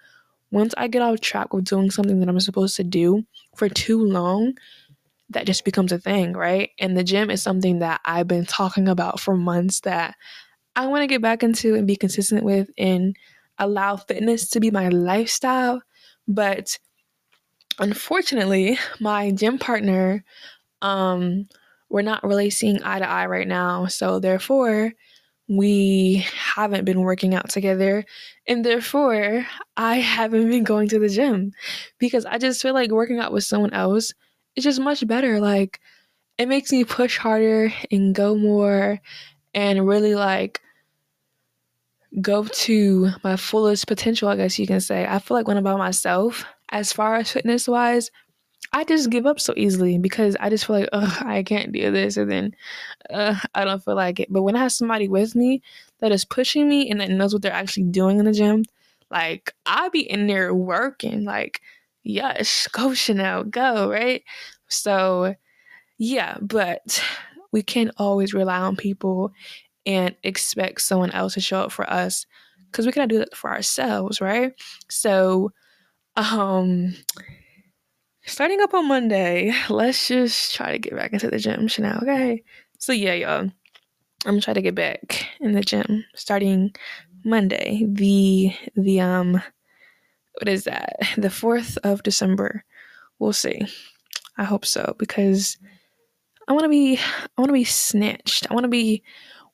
once 0.51 0.73
I 0.77 0.87
get 0.87 1.01
off 1.01 1.21
track 1.21 1.53
with 1.53 1.65
doing 1.65 1.91
something 1.91 2.19
that 2.19 2.29
I'm 2.29 2.39
supposed 2.39 2.75
to 2.77 2.83
do 2.83 3.23
for 3.55 3.69
too 3.69 4.03
long, 4.03 4.53
that 5.29 5.45
just 5.45 5.63
becomes 5.63 5.91
a 5.91 5.99
thing, 5.99 6.33
right? 6.33 6.71
And 6.79 6.97
the 6.97 7.03
gym 7.03 7.29
is 7.29 7.43
something 7.43 7.79
that 7.79 8.01
I've 8.03 8.27
been 8.27 8.45
talking 8.45 8.87
about 8.87 9.19
for 9.19 9.35
months 9.35 9.81
that 9.81 10.15
I 10.75 10.87
want 10.87 11.03
to 11.03 11.07
get 11.07 11.21
back 11.21 11.43
into 11.43 11.75
and 11.75 11.85
be 11.85 11.95
consistent 11.95 12.43
with 12.43 12.69
and 12.77 13.15
allow 13.57 13.97
fitness 13.97 14.49
to 14.51 14.59
be 14.59 14.71
my 14.71 14.89
lifestyle. 14.89 15.81
But 16.27 16.79
unfortunately, 17.77 18.79
my 18.99 19.31
gym 19.31 19.59
partner, 19.59 20.23
um, 20.81 21.47
we're 21.89 22.01
not 22.01 22.23
really 22.23 22.49
seeing 22.49 22.81
eye 22.83 22.99
to 22.99 23.09
eye 23.09 23.25
right 23.25 23.47
now. 23.47 23.87
So 23.87 24.19
therefore, 24.19 24.93
we 25.49 26.25
haven't 26.33 26.85
been 26.85 27.01
working 27.01 27.33
out 27.33 27.49
together 27.49 28.05
and 28.47 28.63
therefore 28.63 29.45
I 29.75 29.95
haven't 29.95 30.49
been 30.49 30.63
going 30.63 30.87
to 30.89 30.99
the 30.99 31.09
gym 31.09 31.53
because 31.97 32.23
I 32.25 32.37
just 32.37 32.61
feel 32.61 32.75
like 32.75 32.91
working 32.91 33.19
out 33.19 33.33
with 33.33 33.43
someone 33.43 33.73
else 33.73 34.13
is 34.55 34.63
just 34.63 34.79
much 34.79 35.05
better 35.07 35.39
like 35.39 35.79
it 36.37 36.47
makes 36.47 36.71
me 36.71 36.83
push 36.83 37.17
harder 37.17 37.73
and 37.91 38.13
go 38.13 38.35
more 38.35 38.99
and 39.53 39.87
really 39.87 40.13
like 40.13 40.61
go 42.21 42.43
to 42.43 43.09
my 43.23 43.35
fullest 43.35 43.87
potential, 43.87 44.29
I 44.29 44.35
guess 44.35 44.57
you 44.57 44.67
can 44.67 44.79
say. 44.79 45.05
I 45.05 45.19
feel 45.19 45.35
like 45.37 45.47
when 45.47 45.57
I'm 45.57 45.63
by 45.63 45.75
myself, 45.75 46.45
as 46.69 46.93
far 46.93 47.15
as 47.15 47.31
fitness 47.31 47.67
wise, 47.67 48.09
I 48.71 48.83
just 48.83 49.09
give 49.09 49.25
up 49.25 49.39
so 49.39 49.53
easily 49.57 49.97
because 49.97 50.35
I 50.39 50.49
just 50.49 50.65
feel 50.65 50.79
like, 50.79 50.89
oh, 50.93 51.17
I 51.21 51.43
can't 51.43 51.71
do 51.71 51.91
this, 51.91 52.17
and 52.17 52.31
then 52.31 52.55
uh, 53.09 53.35
I 53.55 53.65
don't 53.65 53.83
feel 53.83 53.95
like 53.95 54.19
it. 54.19 54.31
But 54.31 54.43
when 54.43 54.55
I 54.55 54.59
have 54.59 54.71
somebody 54.71 55.07
with 55.07 55.35
me 55.35 55.61
that 55.99 56.11
is 56.11 56.25
pushing 56.25 56.69
me 56.69 56.89
and 56.89 57.01
that 57.01 57.09
knows 57.09 57.33
what 57.33 57.41
they're 57.41 57.51
actually 57.51 57.83
doing 57.83 58.19
in 58.19 58.25
the 58.25 58.31
gym, 58.33 58.65
like 59.11 59.53
I 59.65 59.89
be 59.89 60.01
in 60.09 60.27
there 60.27 60.53
working, 60.53 61.25
like, 61.25 61.61
yes, 62.03 62.67
go 62.71 62.93
Chanel, 62.93 63.43
go, 63.43 63.89
right? 63.89 64.23
So, 64.67 65.35
yeah, 65.97 66.37
but 66.41 67.03
we 67.51 67.63
can't 67.63 67.91
always 67.97 68.33
rely 68.33 68.59
on 68.59 68.75
people 68.75 69.31
and 69.85 70.15
expect 70.23 70.81
someone 70.81 71.11
else 71.11 71.33
to 71.33 71.41
show 71.41 71.61
up 71.61 71.71
for 71.71 71.89
us 71.89 72.25
because 72.71 72.85
we 72.85 72.91
cannot 72.91 73.09
do 73.09 73.17
that 73.19 73.35
for 73.35 73.49
ourselves, 73.49 74.21
right? 74.21 74.53
So, 74.89 75.51
um, 76.15 76.93
starting 78.29 78.61
up 78.61 78.73
on 78.73 78.87
Monday, 78.87 79.53
let's 79.69 80.07
just 80.07 80.53
try 80.53 80.71
to 80.71 80.79
get 80.79 80.95
back 80.95 81.13
into 81.13 81.29
the 81.29 81.39
gym, 81.39 81.67
Chanel. 81.67 81.99
Okay. 82.01 82.43
So 82.77 82.93
yeah, 82.93 83.13
y'all. 83.13 83.51
I'm 84.25 84.33
gonna 84.33 84.41
try 84.41 84.53
to 84.53 84.61
get 84.61 84.75
back 84.75 85.27
in 85.39 85.53
the 85.53 85.61
gym 85.61 86.03
starting 86.13 86.75
Monday. 87.23 87.85
The 87.87 88.53
the 88.75 89.01
um 89.01 89.33
what 89.33 90.47
is 90.47 90.65
that? 90.65 90.97
The 91.17 91.29
fourth 91.29 91.77
of 91.83 92.03
December. 92.03 92.63
We'll 93.17 93.33
see. 93.33 93.61
I 94.37 94.43
hope 94.43 94.65
so 94.65 94.95
because 94.97 95.57
I 96.47 96.53
wanna 96.53 96.69
be 96.69 96.97
I 96.97 97.41
wanna 97.41 97.53
be 97.53 97.63
snatched. 97.63 98.47
I 98.49 98.53
wanna 98.53 98.67
be 98.67 99.03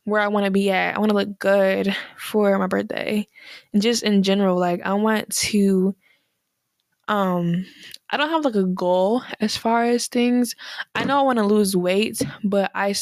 where 0.05 0.21
I 0.21 0.27
want 0.27 0.45
to 0.45 0.51
be 0.51 0.69
at. 0.69 0.95
I 0.95 0.99
want 0.99 1.09
to 1.09 1.15
look 1.15 1.39
good 1.39 1.95
for 2.15 2.57
my 2.59 2.67
birthday. 2.67 3.27
And 3.73 3.81
just 3.81 4.03
in 4.03 4.21
general, 4.21 4.57
like 4.57 4.81
I 4.85 4.93
want 4.93 5.29
to 5.37 5.95
um 7.07 7.65
I 8.09 8.17
don't 8.17 8.29
have 8.29 8.45
like 8.45 8.55
a 8.55 8.63
goal 8.63 9.23
as 9.39 9.57
far 9.57 9.85
as 9.85 10.07
things. 10.07 10.55
I 10.93 11.03
know 11.03 11.19
I 11.19 11.23
want 11.23 11.39
to 11.39 11.45
lose 11.45 11.75
weight, 11.75 12.21
but 12.43 12.71
I 12.75 12.95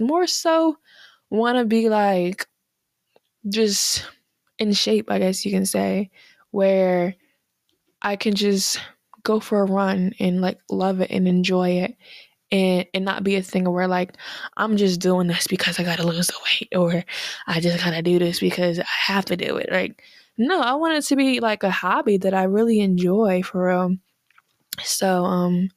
more 0.00 0.26
so 0.26 0.76
want 1.30 1.58
to 1.58 1.64
be 1.64 1.88
like 1.88 2.46
just 3.48 4.06
in 4.58 4.72
shape, 4.72 5.10
I 5.10 5.18
guess 5.18 5.44
you 5.44 5.52
can 5.52 5.66
say, 5.66 6.10
where 6.50 7.16
I 8.02 8.16
can 8.16 8.34
just 8.34 8.80
go 9.22 9.40
for 9.40 9.60
a 9.60 9.64
run 9.64 10.14
and 10.18 10.40
like 10.40 10.58
love 10.70 11.00
it 11.00 11.10
and 11.10 11.28
enjoy 11.28 11.70
it 11.70 11.96
and 12.50 12.86
and 12.94 13.04
not 13.04 13.24
be 13.24 13.36
a 13.36 13.42
thing 13.42 13.70
where 13.70 13.88
like 13.88 14.16
I'm 14.56 14.76
just 14.76 15.00
doing 15.00 15.26
this 15.26 15.46
because 15.46 15.78
I 15.78 15.84
gotta 15.84 16.06
lose 16.06 16.28
the 16.28 16.34
weight 16.46 16.72
or 16.76 17.04
I 17.46 17.60
just 17.60 17.82
gotta 17.84 18.02
do 18.02 18.18
this 18.18 18.40
because 18.40 18.78
I 18.78 18.84
have 19.06 19.24
to 19.26 19.36
do 19.36 19.56
it. 19.56 19.70
Like 19.70 20.02
no, 20.40 20.62
I 20.62 20.72
want 20.74 20.94
it 20.94 21.04
to 21.08 21.16
be 21.16 21.38
like 21.40 21.62
a 21.62 21.70
hobby 21.70 22.16
that 22.16 22.32
I 22.32 22.44
really 22.44 22.80
enjoy 22.80 23.42
for 23.42 23.68
real. 23.68 23.96
So 24.82 25.24
um 25.24 25.68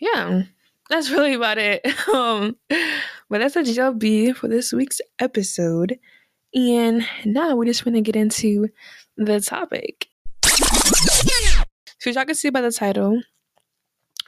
yeah, 0.00 0.42
that's 0.90 1.10
really 1.10 1.34
about 1.34 1.58
it. 1.58 1.86
um 2.08 2.56
but 2.68 3.38
that's 3.38 3.54
a 3.54 3.62
GLB 3.62 4.34
for 4.34 4.48
this 4.48 4.72
week's 4.72 5.00
episode. 5.20 5.98
And 6.52 7.06
now 7.24 7.54
we're 7.54 7.66
just 7.66 7.84
gonna 7.84 8.00
get 8.00 8.16
into 8.16 8.68
the 9.16 9.40
topic. 9.40 10.08
So 12.00 12.10
y'all 12.10 12.24
can 12.24 12.34
see 12.34 12.50
by 12.50 12.62
the 12.62 12.72
title, 12.72 13.22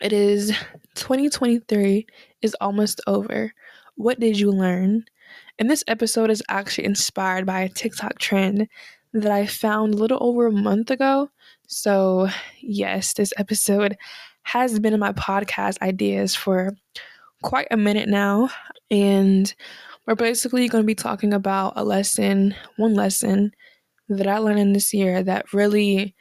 it 0.01 0.13
is 0.13 0.57
2023 0.95 2.07
is 2.41 2.57
almost 2.61 3.01
over. 3.09 3.53
What 3.97 4.21
did 4.21 4.39
you 4.39 4.53
learn? 4.53 5.07
And 5.59 5.69
this 5.69 5.83
episode 5.89 6.31
is 6.31 6.43
actually 6.49 6.85
inspired 6.85 7.47
by 7.47 7.63
a 7.63 7.69
TikTok 7.69 8.19
trend 8.19 8.69
that 9.13 9.33
I 9.33 9.47
found 9.47 9.95
a 9.95 9.97
little 9.97 10.19
over 10.21 10.47
a 10.47 10.53
month 10.53 10.91
ago. 10.91 11.31
So, 11.67 12.29
yes, 12.61 13.15
this 13.15 13.33
episode 13.39 13.97
has 14.43 14.79
been 14.79 14.95
in 14.95 15.01
my 15.01 15.13
podcast 15.13 15.81
ideas 15.83 16.35
for 16.35 16.77
quite 17.43 17.69
a 17.71 17.77
minute 17.77 18.09
now. 18.09 18.51
And 18.91 19.53
we're 20.07 20.15
basically 20.15 20.69
going 20.69 20.83
to 20.83 20.87
be 20.87 20.95
talking 20.95 21.33
about 21.33 21.73
a 21.77 21.85
lesson, 21.85 22.55
one 22.77 22.95
lesson 22.95 23.53
that 24.09 24.29
I 24.29 24.39
learned 24.39 24.61
in 24.61 24.73
this 24.73 24.95
year 24.95 25.23
that 25.23 25.53
really, 25.53 26.15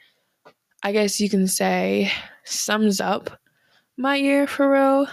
I 0.82 0.92
guess 0.92 1.20
you 1.20 1.28
can 1.28 1.46
say, 1.46 2.10
sums 2.44 3.00
up 3.00 3.38
my 3.96 4.16
year 4.16 4.46
for 4.46 4.70
real. 4.70 5.06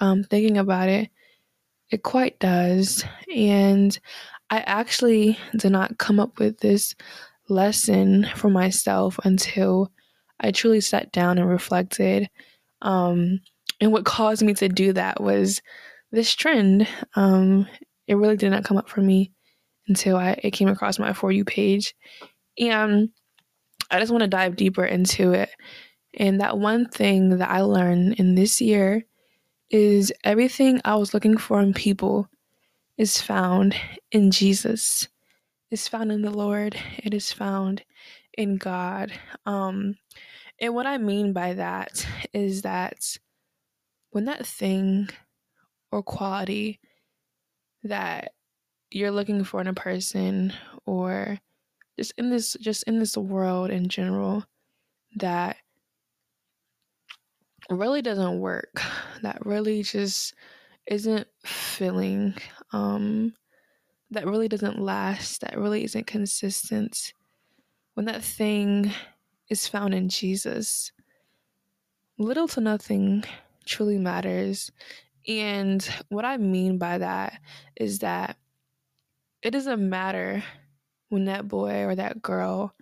Um, 0.00 0.24
thinking 0.24 0.58
about 0.58 0.88
it, 0.88 1.10
it 1.90 2.02
quite 2.02 2.38
does. 2.38 3.04
And 3.34 3.98
I 4.50 4.58
actually 4.60 5.38
did 5.56 5.72
not 5.72 5.98
come 5.98 6.20
up 6.20 6.38
with 6.38 6.60
this 6.60 6.94
lesson 7.48 8.26
for 8.36 8.48
myself 8.48 9.18
until 9.24 9.92
I 10.40 10.50
truly 10.50 10.80
sat 10.80 11.12
down 11.12 11.38
and 11.38 11.48
reflected. 11.48 12.28
Um, 12.82 13.40
and 13.80 13.92
what 13.92 14.04
caused 14.04 14.42
me 14.42 14.54
to 14.54 14.68
do 14.68 14.92
that 14.92 15.20
was 15.20 15.62
this 16.12 16.34
trend. 16.34 16.86
Um, 17.14 17.66
it 18.06 18.14
really 18.14 18.36
did 18.36 18.50
not 18.50 18.64
come 18.64 18.76
up 18.76 18.88
for 18.88 19.00
me 19.00 19.32
until 19.88 20.16
I 20.16 20.38
it 20.42 20.52
came 20.52 20.68
across 20.68 20.98
my 20.98 21.12
for 21.12 21.32
you 21.32 21.44
page, 21.44 21.94
and 22.58 23.10
I 23.90 24.00
just 24.00 24.10
want 24.10 24.22
to 24.22 24.28
dive 24.28 24.56
deeper 24.56 24.84
into 24.84 25.32
it 25.32 25.50
and 26.16 26.40
that 26.40 26.58
one 26.58 26.88
thing 26.88 27.38
that 27.38 27.50
I 27.50 27.60
learned 27.60 28.14
in 28.14 28.34
this 28.34 28.60
year 28.60 29.04
is 29.70 30.12
everything 30.24 30.80
I 30.84 30.96
was 30.96 31.12
looking 31.12 31.36
for 31.36 31.60
in 31.60 31.74
people 31.74 32.28
is 32.98 33.20
found 33.20 33.74
in 34.12 34.30
Jesus. 34.30 35.08
Is 35.70 35.88
found 35.88 36.12
in 36.12 36.22
the 36.22 36.30
Lord. 36.30 36.76
It 36.98 37.12
is 37.14 37.32
found 37.32 37.82
in 38.36 38.56
God. 38.56 39.12
Um 39.44 39.96
and 40.60 40.74
what 40.74 40.86
I 40.86 40.98
mean 40.98 41.32
by 41.32 41.54
that 41.54 42.06
is 42.32 42.62
that 42.62 43.18
when 44.10 44.24
that 44.26 44.46
thing 44.46 45.08
or 45.92 46.02
quality 46.02 46.80
that 47.82 48.32
you're 48.90 49.10
looking 49.10 49.44
for 49.44 49.60
in 49.60 49.66
a 49.66 49.74
person 49.74 50.52
or 50.86 51.38
just 51.98 52.12
in 52.16 52.30
this 52.30 52.54
just 52.60 52.84
in 52.84 52.98
this 52.98 53.16
world 53.16 53.70
in 53.70 53.88
general 53.88 54.44
that 55.16 55.56
really 57.70 58.02
doesn't 58.02 58.38
work. 58.40 58.80
That 59.22 59.44
really 59.44 59.82
just 59.82 60.34
isn't 60.86 61.26
filling. 61.44 62.34
Um, 62.72 63.34
that 64.10 64.26
really 64.26 64.48
doesn't 64.48 64.78
last. 64.78 65.40
That 65.40 65.58
really 65.58 65.84
isn't 65.84 66.06
consistent. 66.06 67.12
When 67.94 68.06
that 68.06 68.22
thing 68.22 68.92
is 69.48 69.66
found 69.66 69.94
in 69.94 70.08
Jesus, 70.08 70.92
little 72.18 72.48
to 72.48 72.60
nothing 72.60 73.24
truly 73.64 73.98
matters. 73.98 74.70
And 75.26 75.86
what 76.08 76.24
I 76.24 76.36
mean 76.36 76.78
by 76.78 76.98
that 76.98 77.40
is 77.76 78.00
that 78.00 78.36
it 79.42 79.50
doesn't 79.50 79.88
matter 79.88 80.42
when 81.08 81.24
that 81.24 81.48
boy 81.48 81.84
or 81.84 81.94
that 81.94 82.22
girl 82.22 82.74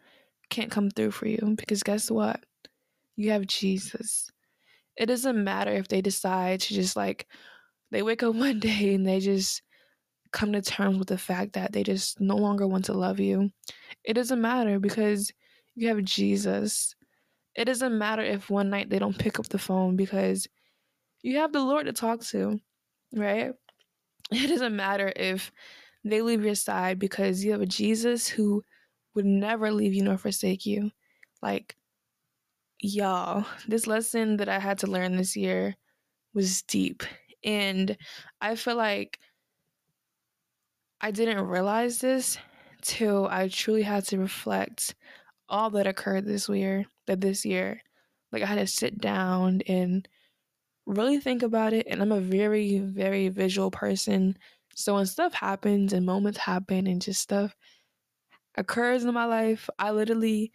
can't 0.51 0.71
come 0.71 0.91
through 0.91 1.11
for 1.13 1.27
you 1.27 1.55
because 1.57 1.83
guess 1.83 2.11
what? 2.11 2.45
You 3.17 3.31
have 3.31 3.47
Jesus 3.47 4.31
it 4.97 5.07
doesn't 5.07 5.43
matter 5.43 5.73
if 5.73 5.89
they 5.89 6.01
decide 6.01 6.61
to 6.61 6.75
just 6.75 6.97
like 6.97 7.27
they 7.91 8.03
wake 8.03 8.23
up 8.23 8.35
one 8.35 8.61
day 8.61 8.95
and 8.95 9.07
they 9.07 9.21
just 9.21 9.63
come 10.35 10.53
to 10.53 10.61
terms 10.61 10.99
with 10.99 11.09
the 11.09 11.17
fact 11.17 11.53
that 11.53 11.73
they 11.73 11.85
just 11.85 12.21
no 12.21 12.37
longer 12.37 12.67
want 12.67 12.85
to 12.87 12.93
love 12.93 13.21
you. 13.21 13.51
It 14.03 14.15
doesn't 14.15 14.41
matter 14.41 14.81
because 14.81 15.33
you 15.77 15.89
have 15.89 16.03
Jesus. 16.03 16.95
It 17.55 17.67
doesn't 17.67 17.97
matter 17.97 18.23
if 18.23 18.51
one 18.51 18.69
night 18.69 18.91
they 18.91 18.99
don't 18.99 19.17
pick 19.17 19.39
up 19.39 19.49
the 19.49 19.59
phone 19.59 19.95
because 19.95 20.49
you 21.23 21.39
have 21.39 21.53
the 21.53 21.61
Lord 21.63 21.87
to 21.87 21.93
talk 21.93 22.21
to, 22.27 22.59
right? 23.15 23.53
It 24.33 24.49
doesn't 24.49 24.75
matter 24.75 25.13
if 25.15 25.53
they 26.03 26.23
leave 26.23 26.45
your 26.45 26.55
side 26.55 26.99
because 26.99 27.45
you 27.45 27.53
have 27.53 27.61
a 27.61 27.67
Jesus 27.67 28.27
who 28.27 28.63
would 29.15 29.27
never 29.27 29.71
leave 29.71 29.95
you 29.95 30.03
nor 30.03 30.17
forsake 30.17 30.67
you. 30.67 30.91
Like, 31.43 31.77
y'all, 32.81 33.45
this 33.69 33.87
lesson 33.87 34.39
that 34.39 34.49
I 34.49 34.59
had 34.59 34.79
to 34.79 34.87
learn 34.87 35.17
this 35.17 35.37
year 35.37 35.77
was 36.33 36.63
deep. 36.63 37.03
And 37.45 37.97
I 38.41 38.57
feel 38.57 38.77
like 38.77 39.21
I 41.05 41.11
didn't 41.11 41.49
realize 41.49 41.99
this 41.99 42.39
till 42.81 43.29
I 43.29 43.49
truly 43.49 43.83
had 43.83 44.07
to 44.07 44.17
reflect 44.17 44.95
all 45.51 45.69
that 45.69 45.87
occurred 45.87 46.25
this 46.25 46.49
year, 46.49 46.87
that 47.07 47.21
this 47.21 47.45
year. 47.45 47.83
Like 48.33 48.43
I 48.43 48.47
had 48.47 48.59
to 48.59 48.67
sit 48.67 48.97
down 49.03 49.61
and 49.69 50.09
really 50.87 51.21
think 51.21 51.43
about 51.43 51.75
it 51.75 51.87
and 51.91 52.01
I'm 52.01 52.11
a 52.11 52.23
very 52.23 52.79
very 52.79 53.29
visual 53.29 53.71
person. 53.71 54.39
So 54.77 54.95
when 54.95 55.05
stuff 55.05 55.35
happens 55.35 55.93
and 55.93 56.07
moments 56.07 56.39
happen 56.39 56.87
and 56.87 57.03
just 57.03 57.21
stuff 57.21 57.55
occurs 58.57 59.05
in 59.05 59.13
my 59.13 59.27
life, 59.27 59.69
I 59.79 59.91
literally 59.91 60.53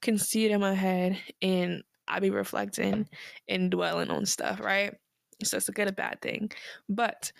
can 0.00 0.16
see 0.16 0.44
it 0.44 0.52
in 0.52 0.60
my 0.60 0.74
head 0.74 1.18
and 1.42 1.82
I 2.06 2.20
be 2.20 2.30
reflecting 2.30 3.08
and 3.48 3.68
dwelling 3.68 4.10
on 4.10 4.26
stuff, 4.26 4.60
right? 4.60 4.94
So 5.42 5.56
it's 5.56 5.68
a 5.68 5.72
good 5.72 5.88
or 5.88 5.92
bad 5.92 6.22
thing. 6.22 6.52
But 6.88 7.32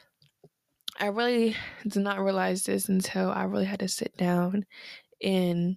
I 0.99 1.07
really 1.07 1.57
did 1.87 2.03
not 2.03 2.21
realize 2.21 2.65
this 2.65 2.89
until 2.89 3.31
I 3.31 3.45
really 3.45 3.65
had 3.65 3.81
to 3.81 3.89
sit 3.89 4.17
down 4.17 4.67
and 5.23 5.77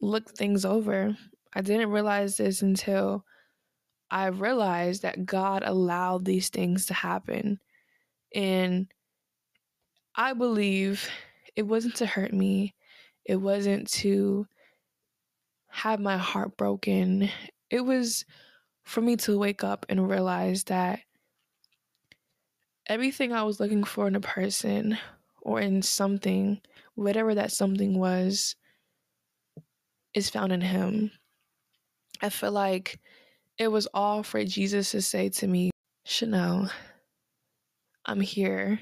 look 0.00 0.30
things 0.30 0.64
over. 0.64 1.16
I 1.54 1.60
didn't 1.60 1.90
realize 1.90 2.36
this 2.36 2.62
until 2.62 3.24
I 4.10 4.26
realized 4.26 5.02
that 5.02 5.26
God 5.26 5.62
allowed 5.64 6.24
these 6.24 6.48
things 6.48 6.86
to 6.86 6.94
happen. 6.94 7.60
And 8.34 8.92
I 10.14 10.32
believe 10.32 11.08
it 11.54 11.62
wasn't 11.62 11.96
to 11.96 12.06
hurt 12.06 12.32
me, 12.32 12.74
it 13.24 13.36
wasn't 13.36 13.90
to 13.92 14.46
have 15.68 16.00
my 16.00 16.16
heart 16.16 16.56
broken. 16.56 17.28
It 17.70 17.80
was 17.80 18.24
for 18.84 19.00
me 19.00 19.16
to 19.16 19.38
wake 19.38 19.64
up 19.64 19.84
and 19.88 20.08
realize 20.08 20.64
that 20.64 21.00
everything 22.88 23.32
I 23.32 23.42
was 23.42 23.60
looking 23.60 23.84
for 23.84 24.06
in 24.06 24.16
a 24.16 24.20
person 24.20 24.98
or 25.42 25.60
in 25.60 25.82
something, 25.82 26.60
whatever 26.94 27.34
that 27.34 27.52
something 27.52 27.98
was, 27.98 28.56
is 30.14 30.30
found 30.30 30.52
in 30.52 30.60
Him. 30.60 31.10
I 32.22 32.30
feel 32.30 32.52
like 32.52 32.98
it 33.58 33.68
was 33.68 33.86
all 33.92 34.22
for 34.22 34.44
Jesus 34.44 34.90
to 34.92 35.02
say 35.02 35.28
to 35.30 35.46
me, 35.46 35.70
Chanel, 36.04 36.70
I'm 38.04 38.20
here. 38.20 38.80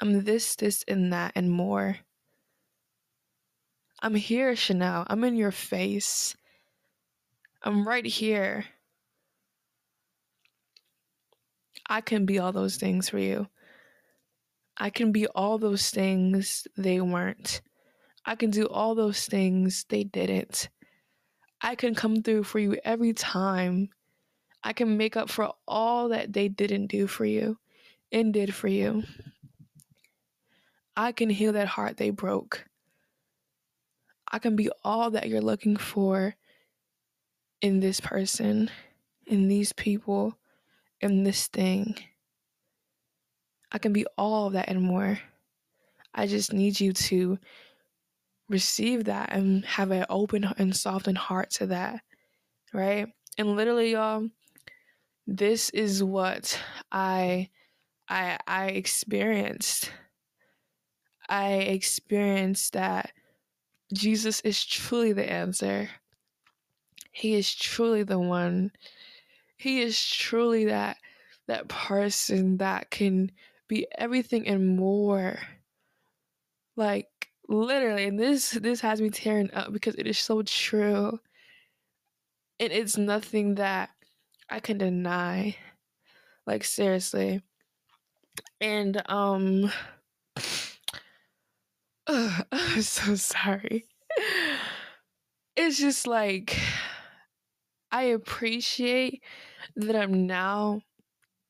I'm 0.00 0.24
this, 0.24 0.54
this, 0.56 0.84
and 0.86 1.12
that, 1.12 1.32
and 1.34 1.50
more. 1.50 1.96
I'm 4.00 4.14
here, 4.14 4.54
Chanel. 4.54 5.04
I'm 5.08 5.24
in 5.24 5.34
your 5.34 5.50
face. 5.50 6.36
I'm 7.62 7.86
right 7.86 8.06
here. 8.06 8.64
I 11.88 12.00
can 12.00 12.26
be 12.26 12.38
all 12.38 12.52
those 12.52 12.76
things 12.76 13.08
for 13.08 13.18
you. 13.18 13.48
I 14.76 14.90
can 14.90 15.10
be 15.10 15.26
all 15.26 15.58
those 15.58 15.90
things 15.90 16.66
they 16.76 17.00
weren't. 17.00 17.62
I 18.24 18.36
can 18.36 18.50
do 18.50 18.66
all 18.66 18.94
those 18.94 19.26
things 19.26 19.84
they 19.88 20.04
didn't. 20.04 20.68
I 21.60 21.74
can 21.74 21.94
come 21.94 22.22
through 22.22 22.44
for 22.44 22.58
you 22.58 22.76
every 22.84 23.12
time. 23.12 23.88
I 24.62 24.72
can 24.72 24.96
make 24.96 25.16
up 25.16 25.30
for 25.30 25.52
all 25.66 26.10
that 26.10 26.32
they 26.32 26.48
didn't 26.48 26.86
do 26.86 27.06
for 27.06 27.24
you 27.24 27.58
and 28.12 28.32
did 28.32 28.54
for 28.54 28.68
you. 28.68 29.02
I 30.96 31.12
can 31.12 31.30
heal 31.30 31.52
that 31.52 31.68
heart 31.68 31.96
they 31.96 32.10
broke. 32.10 32.64
I 34.30 34.38
can 34.38 34.56
be 34.56 34.70
all 34.84 35.10
that 35.12 35.28
you're 35.28 35.40
looking 35.40 35.76
for 35.76 36.34
in 37.60 37.80
this 37.80 38.00
person, 38.00 38.70
in 39.26 39.48
these 39.48 39.72
people, 39.72 40.37
in 41.00 41.24
this 41.24 41.46
thing. 41.46 41.96
I 43.70 43.78
can 43.78 43.92
be 43.92 44.06
all 44.16 44.46
of 44.46 44.54
that 44.54 44.68
and 44.68 44.82
more. 44.82 45.18
I 46.14 46.26
just 46.26 46.52
need 46.52 46.80
you 46.80 46.92
to 46.92 47.38
receive 48.48 49.04
that 49.04 49.32
and 49.32 49.64
have 49.64 49.90
an 49.90 50.06
open 50.08 50.44
and 50.56 50.74
softened 50.74 51.18
heart 51.18 51.50
to 51.50 51.66
that, 51.66 52.00
right? 52.72 53.08
And 53.36 53.56
literally, 53.56 53.92
y'all, 53.92 54.28
this 55.26 55.70
is 55.70 56.02
what 56.02 56.58
I 56.90 57.50
I 58.08 58.38
I 58.46 58.66
experienced. 58.68 59.92
I 61.28 61.52
experienced 61.52 62.72
that 62.72 63.12
Jesus 63.92 64.40
is 64.40 64.64
truly 64.64 65.12
the 65.12 65.30
answer. 65.30 65.90
He 67.12 67.34
is 67.34 67.54
truly 67.54 68.02
the 68.02 68.18
one. 68.18 68.72
He 69.58 69.82
is 69.82 70.00
truly 70.08 70.66
that 70.66 70.98
that 71.48 71.68
person 71.68 72.58
that 72.58 72.90
can 72.90 73.32
be 73.66 73.86
everything 73.98 74.46
and 74.46 74.76
more. 74.76 75.38
Like 76.76 77.08
literally, 77.48 78.04
and 78.04 78.18
this 78.18 78.52
this 78.52 78.80
has 78.80 79.00
me 79.00 79.10
tearing 79.10 79.50
up 79.52 79.72
because 79.72 79.96
it 79.96 80.06
is 80.06 80.18
so 80.18 80.42
true. 80.42 81.18
And 82.60 82.72
it's 82.72 82.96
nothing 82.96 83.56
that 83.56 83.90
I 84.48 84.60
can 84.60 84.78
deny. 84.78 85.56
Like 86.46 86.64
seriously. 86.64 87.42
And 88.60 89.02
um 89.10 89.72
uh, 92.06 92.42
I'm 92.52 92.82
so 92.82 93.16
sorry. 93.16 93.86
It's 95.56 95.78
just 95.78 96.06
like 96.06 96.56
I 97.90 98.04
appreciate 98.04 99.22
that 99.76 99.96
I'm 99.96 100.26
now 100.26 100.82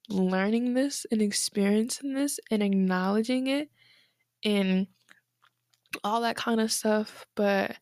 learning 0.09 0.75
this 0.75 1.07
and 1.11 1.23
experiencing 1.23 2.15
this 2.15 2.41
and 2.51 2.63
acknowledging 2.63 3.49
it 3.49 3.71
and 4.45 4.89
all 6.05 6.21
that 6.23 6.37
kind 6.37 6.61
of 6.61 6.73
stuff, 6.73 7.27
but 7.35 7.77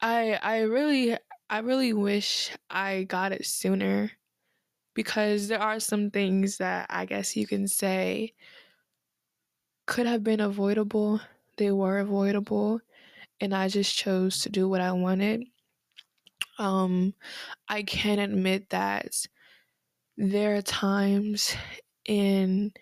I 0.00 0.34
I 0.42 0.60
really 0.60 1.16
I 1.50 1.58
really 1.58 1.92
wish 1.92 2.50
I 2.70 3.04
got 3.04 3.32
it 3.32 3.46
sooner 3.46 4.12
because 4.94 5.48
there 5.48 5.60
are 5.60 5.80
some 5.80 6.10
things 6.10 6.58
that 6.58 6.86
I 6.90 7.06
guess 7.06 7.36
you 7.36 7.46
can 7.46 7.68
say 7.68 8.34
could 9.86 10.06
have 10.06 10.24
been 10.24 10.40
avoidable 10.40 11.20
they 11.56 11.70
were 11.70 11.98
avoidable 11.98 12.80
and 13.40 13.54
I 13.54 13.68
just 13.68 13.94
chose 13.96 14.42
to 14.42 14.50
do 14.50 14.68
what 14.68 14.80
I 14.80 14.92
wanted. 14.92 15.44
Um, 16.62 17.14
I 17.68 17.82
can 17.82 18.20
admit 18.20 18.70
that 18.70 19.26
there 20.16 20.56
are 20.56 20.62
times 20.62 21.54
in 22.06 22.72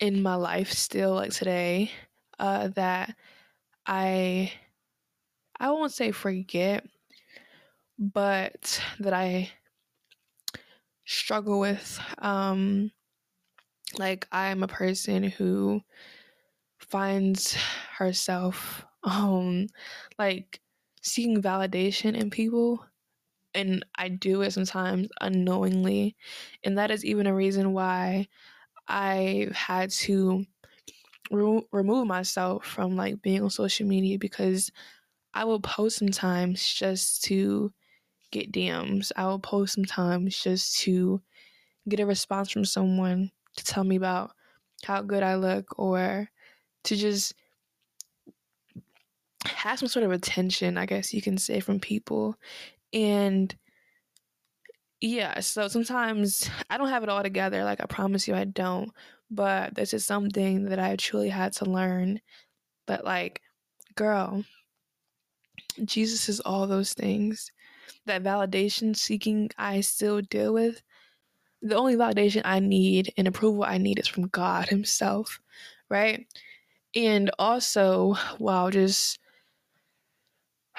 in 0.00 0.22
my 0.22 0.34
life 0.34 0.72
still 0.72 1.14
like 1.14 1.32
today 1.32 1.90
uh, 2.38 2.68
that 2.68 3.16
I 3.86 4.52
I 5.60 5.70
won't 5.70 5.92
say 5.92 6.10
forget, 6.12 6.84
but 7.98 8.82
that 9.00 9.12
I 9.12 9.50
struggle 11.04 11.58
with. 11.60 12.00
Um, 12.18 12.92
like 13.98 14.26
I'm 14.32 14.62
a 14.62 14.68
person 14.68 15.22
who 15.24 15.80
finds 16.78 17.54
herself 17.98 18.84
um 19.04 19.66
like 20.18 20.60
seeking 21.08 21.42
validation 21.42 22.16
in 22.16 22.30
people 22.30 22.84
and 23.54 23.84
I 23.96 24.08
do 24.08 24.42
it 24.42 24.52
sometimes 24.52 25.08
unknowingly 25.20 26.16
and 26.64 26.78
that 26.78 26.90
is 26.90 27.04
even 27.04 27.26
a 27.26 27.34
reason 27.34 27.72
why 27.72 28.28
I've 28.88 29.52
had 29.52 29.90
to 29.90 30.46
re- 31.30 31.66
remove 31.72 32.06
myself 32.06 32.64
from 32.66 32.96
like 32.96 33.22
being 33.22 33.42
on 33.42 33.50
social 33.50 33.86
media 33.86 34.18
because 34.18 34.70
I 35.34 35.44
will 35.44 35.60
post 35.60 35.98
sometimes 35.98 36.66
just 36.74 37.24
to 37.24 37.72
get 38.32 38.52
DMs. 38.52 39.12
I 39.16 39.26
will 39.26 39.40
post 39.40 39.74
sometimes 39.74 40.38
just 40.42 40.78
to 40.80 41.22
get 41.88 42.00
a 42.00 42.06
response 42.06 42.50
from 42.50 42.64
someone 42.64 43.32
to 43.56 43.64
tell 43.64 43.84
me 43.84 43.96
about 43.96 44.32
how 44.84 45.02
good 45.02 45.22
I 45.22 45.36
look 45.36 45.78
or 45.78 46.30
to 46.84 46.96
just 46.96 47.34
have 49.46 49.78
some 49.78 49.88
sort 49.88 50.04
of 50.04 50.12
attention, 50.12 50.76
I 50.78 50.86
guess 50.86 51.14
you 51.14 51.22
can 51.22 51.38
say, 51.38 51.60
from 51.60 51.80
people. 51.80 52.36
And 52.92 53.54
yeah, 55.00 55.40
so 55.40 55.68
sometimes 55.68 56.50
I 56.68 56.76
don't 56.76 56.88
have 56.88 57.02
it 57.02 57.08
all 57.08 57.22
together. 57.22 57.64
Like, 57.64 57.80
I 57.80 57.86
promise 57.86 58.26
you, 58.26 58.34
I 58.34 58.44
don't. 58.44 58.90
But 59.30 59.74
this 59.74 59.94
is 59.94 60.04
something 60.04 60.64
that 60.66 60.78
I 60.78 60.96
truly 60.96 61.28
had 61.28 61.52
to 61.54 61.66
learn. 61.66 62.20
But, 62.86 63.04
like, 63.04 63.42
girl, 63.94 64.44
Jesus 65.84 66.28
is 66.28 66.40
all 66.40 66.66
those 66.66 66.94
things. 66.94 67.52
That 68.06 68.24
validation 68.24 68.96
seeking 68.96 69.50
I 69.58 69.82
still 69.82 70.20
deal 70.22 70.52
with. 70.52 70.82
The 71.62 71.76
only 71.76 71.96
validation 71.96 72.42
I 72.44 72.60
need 72.60 73.12
and 73.16 73.28
approval 73.28 73.64
I 73.64 73.78
need 73.78 73.98
is 73.98 74.08
from 74.08 74.28
God 74.28 74.68
Himself, 74.68 75.40
right? 75.90 76.26
And 76.96 77.30
also, 77.38 78.14
while 78.38 78.70
just, 78.70 79.18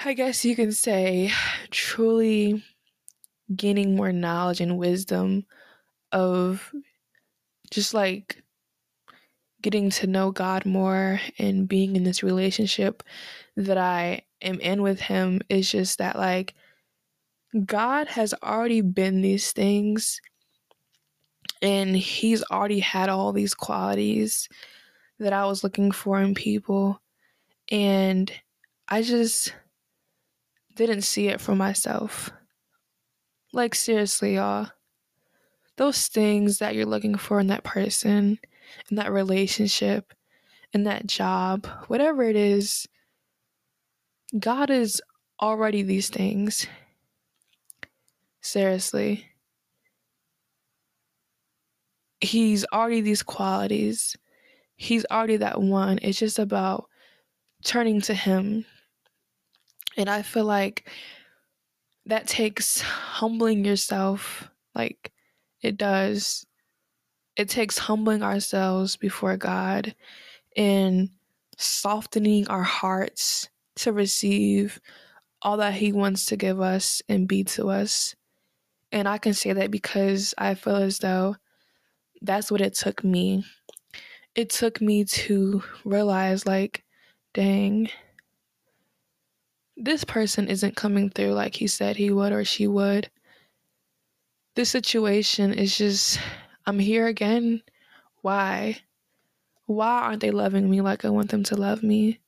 I 0.04 0.14
guess 0.14 0.44
you 0.44 0.56
can 0.56 0.72
say, 0.72 1.32
truly 1.70 2.64
gaining 3.54 3.96
more 3.96 4.12
knowledge 4.12 4.60
and 4.60 4.78
wisdom 4.78 5.46
of 6.12 6.72
just 7.70 7.94
like 7.94 8.42
getting 9.62 9.90
to 9.90 10.06
know 10.06 10.30
God 10.30 10.64
more 10.66 11.20
and 11.38 11.68
being 11.68 11.96
in 11.96 12.04
this 12.04 12.22
relationship 12.22 13.02
that 13.56 13.78
I 13.78 14.22
am 14.42 14.60
in 14.60 14.82
with 14.82 15.00
Him 15.00 15.40
is 15.48 15.70
just 15.70 15.98
that, 15.98 16.16
like, 16.16 16.54
God 17.66 18.08
has 18.08 18.34
already 18.42 18.80
been 18.80 19.22
these 19.22 19.52
things 19.52 20.20
And 21.62 21.96
he's 21.96 22.42
already 22.44 22.80
had 22.80 23.08
all 23.08 23.32
these 23.32 23.54
qualities 23.54 24.48
that 25.18 25.32
I 25.32 25.44
was 25.46 25.62
looking 25.62 25.90
for 25.92 26.20
in 26.20 26.34
people. 26.34 27.00
And 27.70 28.32
I 28.88 29.02
just 29.02 29.54
didn't 30.86 31.02
see 31.02 31.28
it 31.28 31.40
for 31.40 31.54
myself. 31.54 32.30
Like, 33.52 33.74
seriously, 33.74 34.36
y'all. 34.36 34.68
Those 35.76 36.08
things 36.08 36.58
that 36.58 36.74
you're 36.74 36.86
looking 36.86 37.16
for 37.16 37.40
in 37.40 37.46
that 37.48 37.64
person, 37.64 38.38
in 38.90 38.96
that 38.96 39.12
relationship, 39.12 40.12
in 40.72 40.84
that 40.84 41.06
job, 41.06 41.66
whatever 41.88 42.22
it 42.22 42.36
is, 42.36 42.86
God 44.38 44.70
is 44.70 45.02
already 45.40 45.82
these 45.82 46.08
things. 46.08 46.66
Seriously. 48.40 49.26
He's 52.20 52.64
already 52.72 53.00
these 53.00 53.22
qualities. 53.22 54.16
He's 54.76 55.06
already 55.10 55.38
that 55.38 55.60
one. 55.60 55.98
It's 56.02 56.18
just 56.18 56.38
about 56.38 56.86
turning 57.64 58.00
to 58.02 58.14
Him. 58.14 58.64
And 59.96 60.08
I 60.08 60.22
feel 60.22 60.44
like 60.44 60.88
that 62.06 62.26
takes 62.26 62.80
humbling 62.80 63.64
yourself. 63.64 64.48
Like 64.74 65.12
it 65.62 65.76
does. 65.76 66.46
It 67.36 67.48
takes 67.48 67.78
humbling 67.78 68.22
ourselves 68.22 68.96
before 68.96 69.36
God 69.36 69.94
and 70.56 71.10
softening 71.56 72.48
our 72.48 72.62
hearts 72.62 73.48
to 73.76 73.92
receive 73.92 74.80
all 75.42 75.56
that 75.58 75.74
He 75.74 75.92
wants 75.92 76.26
to 76.26 76.36
give 76.36 76.60
us 76.60 77.02
and 77.08 77.28
be 77.28 77.44
to 77.44 77.68
us. 77.68 78.14
And 78.92 79.08
I 79.08 79.18
can 79.18 79.34
say 79.34 79.52
that 79.52 79.70
because 79.70 80.34
I 80.36 80.54
feel 80.54 80.76
as 80.76 80.98
though 80.98 81.36
that's 82.20 82.50
what 82.50 82.60
it 82.60 82.74
took 82.74 83.04
me. 83.04 83.44
It 84.34 84.50
took 84.50 84.80
me 84.80 85.04
to 85.04 85.62
realize, 85.84 86.46
like, 86.46 86.84
dang, 87.34 87.88
this 89.80 90.04
person 90.04 90.46
isn't 90.48 90.76
coming 90.76 91.08
through 91.08 91.32
like 91.32 91.56
he 91.56 91.66
said 91.66 91.96
he 91.96 92.10
would 92.10 92.32
or 92.32 92.44
she 92.44 92.66
would. 92.66 93.10
This 94.54 94.68
situation 94.68 95.54
is 95.54 95.76
just, 95.76 96.20
I'm 96.66 96.78
here 96.78 97.06
again. 97.06 97.62
Why? 98.20 98.78
Why 99.64 100.02
aren't 100.02 100.20
they 100.20 100.32
loving 100.32 100.68
me 100.68 100.82
like 100.82 101.04
I 101.04 101.08
want 101.08 101.30
them 101.30 101.44
to 101.44 101.56
love 101.56 101.82
me? 101.82 102.20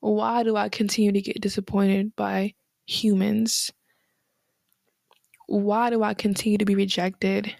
Why 0.00 0.42
do 0.42 0.56
I 0.56 0.68
continue 0.68 1.12
to 1.12 1.20
get 1.20 1.40
disappointed 1.40 2.16
by 2.16 2.54
humans? 2.86 3.70
Why 5.46 5.90
do 5.90 6.02
I 6.02 6.14
continue 6.14 6.58
to 6.58 6.64
be 6.64 6.74
rejected? 6.74 7.54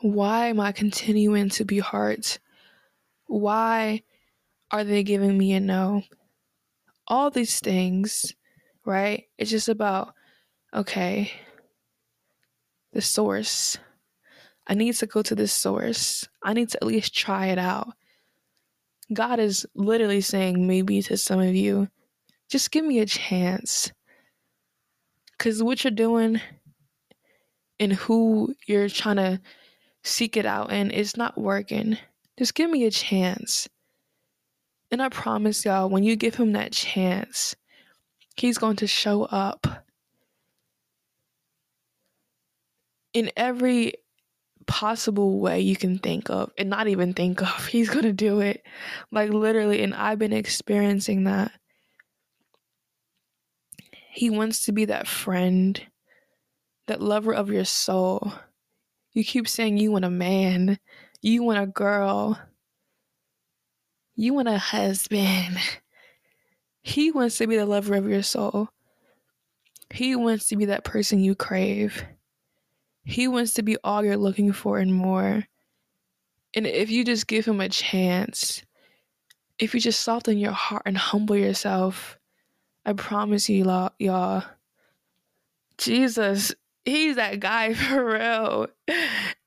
Why 0.00 0.48
am 0.48 0.58
I 0.58 0.72
continuing 0.72 1.50
to 1.50 1.64
be 1.64 1.78
hurt? 1.78 2.40
Why 3.26 4.02
are 4.72 4.82
they 4.82 5.04
giving 5.04 5.38
me 5.38 5.52
a 5.52 5.60
no? 5.60 6.02
All 7.06 7.30
these 7.30 7.60
things, 7.60 8.34
right? 8.84 9.24
It's 9.38 9.50
just 9.50 9.68
about, 9.68 10.14
okay, 10.72 11.30
the 12.92 13.02
source. 13.02 13.76
I 14.66 14.74
need 14.74 14.94
to 14.94 15.06
go 15.06 15.22
to 15.22 15.34
this 15.34 15.52
source. 15.52 16.26
I 16.42 16.54
need 16.54 16.70
to 16.70 16.78
at 16.82 16.86
least 16.86 17.14
try 17.14 17.48
it 17.48 17.58
out. 17.58 17.88
God 19.12 19.38
is 19.38 19.66
literally 19.74 20.22
saying, 20.22 20.66
maybe 20.66 21.02
to 21.02 21.16
some 21.18 21.40
of 21.40 21.54
you, 21.54 21.88
just 22.48 22.70
give 22.70 22.84
me 22.84 23.00
a 23.00 23.06
chance. 23.06 23.92
Because 25.32 25.62
what 25.62 25.84
you're 25.84 25.90
doing 25.90 26.40
and 27.78 27.92
who 27.92 28.54
you're 28.66 28.88
trying 28.88 29.16
to 29.16 29.40
seek 30.02 30.36
it 30.36 30.46
out 30.46 30.72
in 30.72 30.90
is 30.90 31.16
not 31.16 31.36
working. 31.36 31.98
Just 32.38 32.54
give 32.54 32.70
me 32.70 32.84
a 32.84 32.90
chance. 32.90 33.68
And 34.94 35.02
I 35.02 35.08
promise 35.08 35.64
y'all, 35.64 35.88
when 35.88 36.04
you 36.04 36.14
give 36.14 36.36
him 36.36 36.52
that 36.52 36.70
chance, 36.70 37.56
he's 38.36 38.58
going 38.58 38.76
to 38.76 38.86
show 38.86 39.24
up 39.24 39.66
in 43.12 43.32
every 43.36 43.94
possible 44.68 45.40
way 45.40 45.58
you 45.58 45.74
can 45.74 45.98
think 45.98 46.30
of 46.30 46.52
and 46.56 46.70
not 46.70 46.86
even 46.86 47.12
think 47.12 47.42
of. 47.42 47.66
He's 47.72 47.90
going 47.90 48.04
to 48.04 48.12
do 48.12 48.38
it. 48.38 48.62
Like 49.10 49.30
literally. 49.30 49.82
And 49.82 49.96
I've 49.96 50.20
been 50.20 50.32
experiencing 50.32 51.24
that. 51.24 51.50
He 54.12 54.30
wants 54.30 54.64
to 54.66 54.72
be 54.72 54.84
that 54.84 55.08
friend, 55.08 55.82
that 56.86 57.02
lover 57.02 57.34
of 57.34 57.50
your 57.50 57.64
soul. 57.64 58.32
You 59.12 59.24
keep 59.24 59.48
saying 59.48 59.76
you 59.76 59.90
want 59.90 60.04
a 60.04 60.10
man, 60.10 60.78
you 61.20 61.42
want 61.42 61.58
a 61.58 61.66
girl, 61.66 62.38
you 64.16 64.34
want 64.34 64.48
a 64.48 64.58
husband. 64.58 65.58
He 66.82 67.10
wants 67.10 67.38
to 67.38 67.46
be 67.46 67.56
the 67.56 67.66
lover 67.66 67.94
of 67.94 68.08
your 68.08 68.22
soul. 68.22 68.68
He 69.90 70.16
wants 70.16 70.48
to 70.48 70.56
be 70.56 70.66
that 70.66 70.84
person 70.84 71.20
you 71.20 71.34
crave. 71.34 72.04
He 73.04 73.28
wants 73.28 73.54
to 73.54 73.62
be 73.62 73.76
all 73.84 74.04
you're 74.04 74.16
looking 74.16 74.52
for 74.52 74.78
and 74.78 74.92
more. 74.92 75.44
And 76.54 76.66
if 76.66 76.90
you 76.90 77.04
just 77.04 77.26
give 77.26 77.44
him 77.44 77.60
a 77.60 77.68
chance, 77.68 78.62
if 79.58 79.74
you 79.74 79.80
just 79.80 80.00
soften 80.00 80.38
your 80.38 80.52
heart 80.52 80.82
and 80.86 80.96
humble 80.96 81.36
yourself, 81.36 82.18
I 82.86 82.92
promise 82.92 83.48
you, 83.48 83.64
y'all, 83.98 84.44
Jesus, 85.78 86.54
he's 86.84 87.16
that 87.16 87.40
guy 87.40 87.74
for 87.74 88.12
real. 88.12 88.66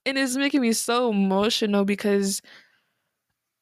And 0.05 0.17
it's 0.17 0.35
making 0.35 0.61
me 0.61 0.73
so 0.73 1.09
emotional 1.09 1.85
because 1.85 2.41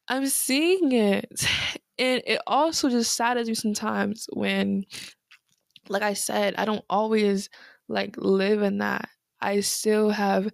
I'm 0.08 0.26
seeing 0.26 0.92
it. 0.92 1.46
And 1.98 2.22
it 2.26 2.42
also 2.46 2.90
just 2.90 3.16
saddens 3.16 3.48
me 3.48 3.54
sometimes 3.54 4.28
when, 4.34 4.84
like 5.88 6.02
I 6.02 6.12
said, 6.12 6.54
I 6.56 6.66
don't 6.66 6.84
always 6.90 7.48
like 7.88 8.16
live 8.18 8.60
in 8.60 8.78
that. 8.78 9.08
I 9.40 9.60
still 9.60 10.10
have 10.10 10.52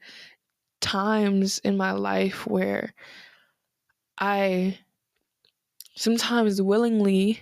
times 0.80 1.58
in 1.60 1.76
my 1.76 1.92
life 1.92 2.46
where 2.46 2.94
I 4.18 4.78
sometimes 5.96 6.60
willingly 6.62 7.40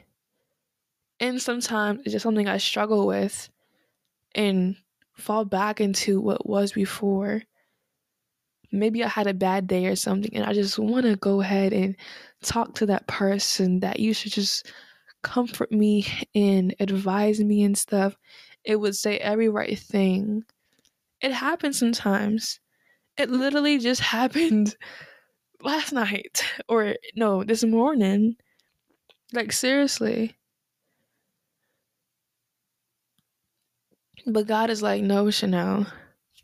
and 1.21 1.41
sometimes 1.41 2.01
it's 2.05 2.13
just 2.13 2.23
something 2.23 2.49
I 2.49 2.57
struggle 2.57 3.07
with 3.07 3.49
and 4.35 4.77
fall 5.13 5.45
back 5.45 5.81
into 5.81 6.21
what 6.21 6.49
was 6.49 6.73
before. 6.73 7.43
Maybe 8.73 9.03
I 9.05 9.09
had 9.09 9.27
a 9.27 9.35
bad 9.35 9.67
day 9.67 9.87
or 9.87 9.97
something, 9.97 10.35
and 10.35 10.45
I 10.45 10.53
just 10.53 10.79
want 10.79 11.07
to 11.07 11.17
go 11.17 11.41
ahead 11.41 11.73
and 11.73 11.97
talk 12.43 12.75
to 12.77 12.87
that 12.87 13.07
person 13.07 13.81
that 13.81 14.01
you 14.01 14.15
should 14.15 14.33
just 14.33 14.71
comfort 15.23 15.73
me 15.73 16.07
and 16.35 16.75
advise 16.81 17.41
me 17.41 17.63
and 17.63 17.77
stuff. 17.77 18.17
It 18.65 18.77
would 18.77 18.97
say 18.97 19.19
every 19.19 19.49
right 19.49 19.79
thing. 19.79 20.45
It 21.21 21.33
happens 21.33 21.79
sometimes. 21.79 22.61
It 23.17 23.31
literally 23.31 23.79
just 23.79 24.01
happened 24.17 24.77
last 25.63 25.93
night, 25.93 26.45
or 26.69 26.97
no, 27.17 27.45
this 27.45 27.65
morning. 27.65 28.37
Like, 29.33 29.53
seriously. 29.53 30.37
But 34.27 34.47
God 34.47 34.71
is 34.71 34.83
like, 34.83 35.03
no, 35.03 35.31
Chanel, 35.31 35.87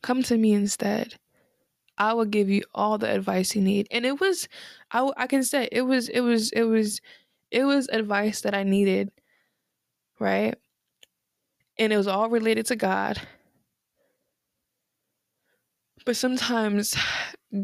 come 0.02 0.22
to 0.24 0.36
me 0.36 0.52
instead. 0.52 1.14
I 1.98 2.12
will 2.12 2.24
give 2.24 2.48
you 2.48 2.62
all 2.74 2.98
the 2.98 3.10
advice 3.10 3.54
you 3.54 3.62
need. 3.62 3.88
And 3.90 4.04
it 4.04 4.20
was, 4.20 4.48
I, 4.90 5.10
I 5.16 5.26
can 5.26 5.42
say 5.42 5.68
it 5.72 5.82
was, 5.82 6.08
it 6.08 6.20
was, 6.20 6.50
it 6.52 6.64
was, 6.64 7.00
it 7.50 7.64
was 7.64 7.88
advice 7.88 8.42
that 8.42 8.54
I 8.54 8.62
needed, 8.62 9.10
right? 10.18 10.54
And 11.78 11.92
it 11.92 11.96
was 11.96 12.06
all 12.06 12.28
related 12.28 12.66
to 12.66 12.76
God. 12.76 13.20
But 16.04 16.16
sometimes 16.16 16.96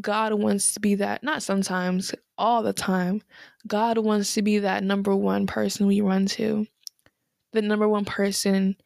God 0.00 0.34
wants 0.34 0.74
to 0.74 0.80
be 0.80 0.96
that, 0.96 1.22
not 1.22 1.42
sometimes, 1.42 2.14
all 2.36 2.62
the 2.62 2.72
time. 2.72 3.22
God 3.66 3.98
wants 3.98 4.34
to 4.34 4.42
be 4.42 4.58
that 4.58 4.82
number 4.82 5.14
one 5.14 5.46
person 5.46 5.86
we 5.86 6.00
run 6.00 6.26
to, 6.26 6.66
the 7.52 7.62
number 7.62 7.88
one 7.88 8.04
person 8.04 8.76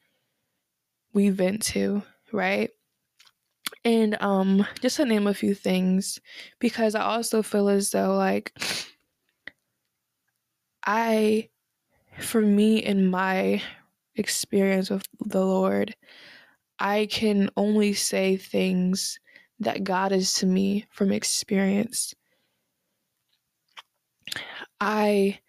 we 1.15 1.31
vent 1.31 1.63
to, 1.63 2.03
right? 2.33 2.71
And 3.87 4.19
um 4.21 4.67
just 4.83 4.97
to 4.97 5.07
name 5.07 5.29
a 5.29 5.35
few 5.35 5.55
things 5.55 6.21
because 6.59 6.97
I 6.97 7.03
also 7.03 7.43
feel 7.43 7.69
as 7.71 7.91
though 7.91 8.17
like 8.17 8.53
I 10.87 11.51
for 12.21 12.41
me 12.43 12.79
in 12.79 13.09
my 13.09 13.63
experience 14.17 14.91
with 14.91 15.07
the 15.21 15.45
Lord, 15.45 15.95
I 16.81 17.07
can 17.11 17.51
only 17.57 17.95
say 17.95 18.37
things 18.37 19.21
that 19.61 19.85
God 19.85 20.13
is 20.13 20.35
to 20.35 20.47
me 20.47 20.87
from 20.91 21.13
experience. 21.13 22.15
I 24.81 25.41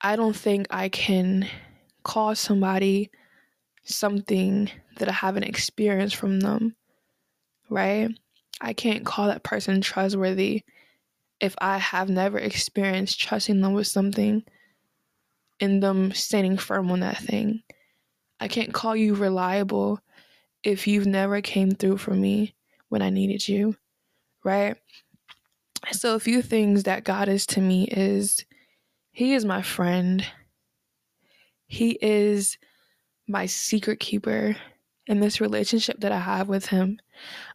I 0.00 0.16
don't 0.16 0.36
think 0.36 0.66
I 0.70 0.88
can 0.88 1.48
call 2.04 2.34
somebody 2.34 3.10
something 3.84 4.70
that 4.98 5.08
I 5.08 5.12
haven't 5.12 5.44
experienced 5.44 6.16
from 6.16 6.40
them, 6.40 6.76
right? 7.70 8.10
I 8.60 8.74
can't 8.74 9.06
call 9.06 9.28
that 9.28 9.42
person 9.42 9.80
trustworthy 9.80 10.62
if 11.40 11.54
I 11.58 11.78
have 11.78 12.10
never 12.10 12.38
experienced 12.38 13.20
trusting 13.20 13.60
them 13.60 13.72
with 13.72 13.86
something 13.86 14.44
and 15.60 15.82
them 15.82 16.12
standing 16.12 16.58
firm 16.58 16.90
on 16.90 17.00
that 17.00 17.18
thing. 17.18 17.62
I 18.38 18.48
can't 18.48 18.74
call 18.74 18.94
you 18.94 19.14
reliable 19.14 20.00
if 20.62 20.86
you've 20.86 21.06
never 21.06 21.40
came 21.40 21.70
through 21.70 21.98
for 21.98 22.12
me 22.12 22.54
when 22.88 23.02
I 23.02 23.10
needed 23.10 23.48
you, 23.48 23.76
right? 24.44 24.76
So 25.92 26.14
a 26.14 26.20
few 26.20 26.42
things 26.42 26.82
that 26.82 27.04
God 27.04 27.28
is 27.28 27.46
to 27.46 27.60
me 27.60 27.84
is 27.84 28.44
he 29.12 29.32
is 29.34 29.44
my 29.44 29.62
friend. 29.62 30.26
He 31.66 31.98
is 32.02 32.58
my 33.26 33.46
secret 33.46 34.00
keeper 34.00 34.56
in 35.10 35.18
this 35.18 35.40
relationship 35.40 35.98
that 36.00 36.12
I 36.12 36.20
have 36.20 36.48
with 36.48 36.66
him. 36.66 37.00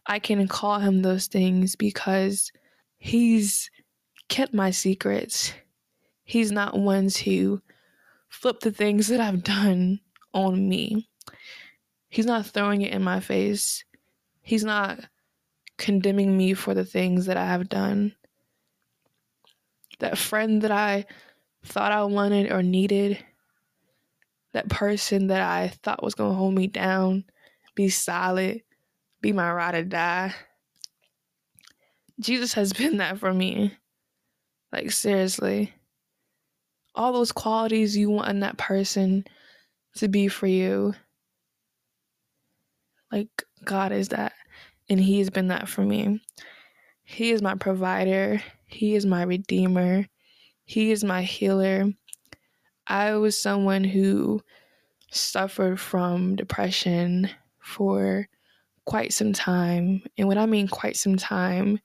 I 0.06 0.18
can 0.18 0.46
call 0.46 0.78
him 0.78 1.00
those 1.00 1.26
things 1.26 1.74
because 1.74 2.52
he's 2.98 3.70
kept 4.28 4.52
my 4.52 4.70
secrets. 4.70 5.54
He's 6.22 6.52
not 6.52 6.78
one 6.78 7.08
to 7.08 7.62
flip 8.28 8.60
the 8.60 8.70
things 8.70 9.08
that 9.08 9.22
I've 9.22 9.42
done 9.42 10.00
on 10.34 10.68
me. 10.68 11.08
He's 12.10 12.26
not 12.26 12.44
throwing 12.44 12.82
it 12.82 12.92
in 12.92 13.02
my 13.02 13.20
face. 13.20 13.84
He's 14.42 14.64
not 14.64 15.00
condemning 15.78 16.36
me 16.36 16.52
for 16.52 16.74
the 16.74 16.84
things 16.84 17.24
that 17.24 17.38
I 17.38 17.46
have 17.46 17.70
done. 17.70 18.14
That 20.00 20.18
friend 20.18 20.60
that 20.60 20.70
I 20.70 21.06
thought 21.64 21.90
I 21.90 22.04
wanted 22.04 22.52
or 22.52 22.62
needed, 22.62 23.18
that 24.52 24.68
person 24.68 25.28
that 25.28 25.40
I 25.40 25.68
thought 25.68 26.02
was 26.02 26.14
going 26.14 26.32
to 26.32 26.36
hold 26.36 26.54
me 26.54 26.66
down, 26.66 27.24
be 27.76 27.88
solid, 27.90 28.62
be 29.20 29.32
my 29.32 29.52
ride 29.52 29.76
or 29.76 29.84
die. 29.84 30.34
Jesus 32.18 32.54
has 32.54 32.72
been 32.72 32.96
that 32.96 33.18
for 33.18 33.32
me. 33.32 33.76
Like, 34.72 34.90
seriously. 34.90 35.72
All 36.94 37.12
those 37.12 37.30
qualities 37.30 37.96
you 37.96 38.10
want 38.10 38.30
in 38.30 38.40
that 38.40 38.56
person 38.56 39.24
to 39.96 40.08
be 40.08 40.28
for 40.28 40.46
you. 40.46 40.94
Like, 43.12 43.28
God 43.64 43.92
is 43.92 44.08
that. 44.08 44.32
And 44.88 44.98
He 44.98 45.18
has 45.18 45.30
been 45.30 45.48
that 45.48 45.68
for 45.68 45.82
me. 45.82 46.22
He 47.04 47.30
is 47.30 47.42
my 47.42 47.54
provider, 47.54 48.42
He 48.66 48.94
is 48.96 49.06
my 49.06 49.22
redeemer, 49.22 50.06
He 50.64 50.90
is 50.90 51.04
my 51.04 51.22
healer. 51.22 51.92
I 52.86 53.14
was 53.14 53.40
someone 53.40 53.84
who 53.84 54.40
suffered 55.10 55.78
from 55.78 56.36
depression 56.36 57.30
for 57.66 58.28
quite 58.86 59.12
some 59.12 59.32
time. 59.32 60.02
And 60.16 60.28
when 60.28 60.38
I 60.38 60.46
mean 60.46 60.68
quite 60.68 60.96
some 60.96 61.16
time, 61.16 61.80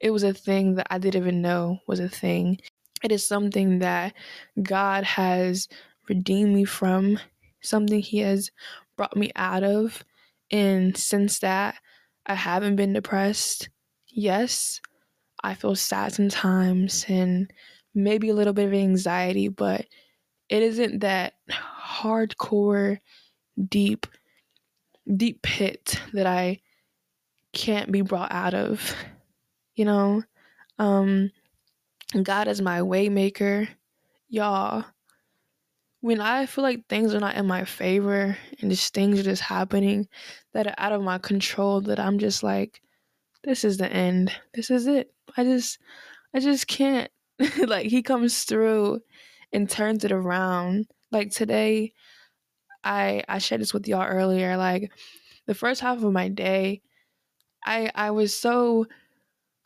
it 0.00 0.10
was 0.10 0.22
a 0.22 0.32
thing 0.32 0.76
that 0.76 0.86
I 0.90 0.98
didn't 0.98 1.22
even 1.22 1.42
know 1.42 1.78
was 1.86 2.00
a 2.00 2.08
thing. 2.08 2.58
It 3.02 3.12
is 3.12 3.26
something 3.26 3.80
that 3.80 4.14
God 4.62 5.04
has 5.04 5.68
redeemed 6.08 6.54
me 6.54 6.64
from, 6.64 7.18
something 7.60 8.00
He 8.00 8.18
has 8.18 8.50
brought 8.96 9.16
me 9.16 9.30
out 9.36 9.62
of. 9.62 10.02
And 10.50 10.96
since 10.96 11.38
that, 11.40 11.76
I 12.26 12.34
haven't 12.34 12.76
been 12.76 12.94
depressed. 12.94 13.68
Yes, 14.08 14.80
I 15.44 15.54
feel 15.54 15.76
sad 15.76 16.14
sometimes 16.14 17.04
and 17.08 17.52
maybe 17.94 18.30
a 18.30 18.34
little 18.34 18.52
bit 18.52 18.66
of 18.66 18.74
anxiety, 18.74 19.48
but 19.48 19.86
it 20.48 20.62
isn't 20.62 21.00
that 21.00 21.34
hardcore, 21.50 22.98
deep, 23.68 24.06
deep 25.16 25.42
pit 25.42 26.00
that 26.12 26.26
I 26.26 26.60
can't 27.52 27.90
be 27.90 28.00
brought 28.02 28.32
out 28.32 28.54
of 28.54 28.94
you 29.74 29.84
know? 29.84 30.22
Um 30.78 31.30
god 32.22 32.48
is 32.48 32.60
my 32.60 32.80
waymaker. 32.80 33.68
Y'all 34.28 34.84
when 36.02 36.18
i 36.18 36.46
feel 36.46 36.62
like 36.64 36.86
things 36.88 37.14
are 37.14 37.20
not 37.20 37.36
in 37.36 37.46
my 37.46 37.62
favor 37.62 38.34
and 38.60 38.70
just 38.70 38.94
things 38.94 39.20
are 39.20 39.22
just 39.22 39.42
happening 39.42 40.08
that 40.54 40.66
are 40.66 40.74
out 40.78 40.92
of 40.92 41.02
my 41.02 41.18
control 41.18 41.82
that 41.82 42.00
i'm 42.00 42.18
just 42.18 42.42
like 42.42 42.80
this 43.42 43.64
is 43.64 43.78
the 43.78 43.90
end. 43.90 44.32
This 44.54 44.70
is 44.70 44.86
it. 44.86 45.12
I 45.36 45.44
just 45.44 45.78
i 46.34 46.40
just 46.40 46.66
can't. 46.66 47.10
Like 47.66 47.86
he 47.86 48.02
comes 48.02 48.44
through 48.44 49.00
and 49.52 49.68
turns 49.68 50.04
it 50.04 50.12
around. 50.12 50.88
Like 51.10 51.30
today 51.30 51.94
i 52.84 53.22
i 53.28 53.38
shared 53.38 53.60
this 53.60 53.74
with 53.74 53.86
y'all 53.88 54.06
earlier 54.06 54.56
like 54.56 54.92
the 55.46 55.54
first 55.54 55.80
half 55.80 56.02
of 56.02 56.12
my 56.12 56.28
day 56.28 56.80
i 57.64 57.90
i 57.94 58.10
was 58.10 58.36
so 58.36 58.86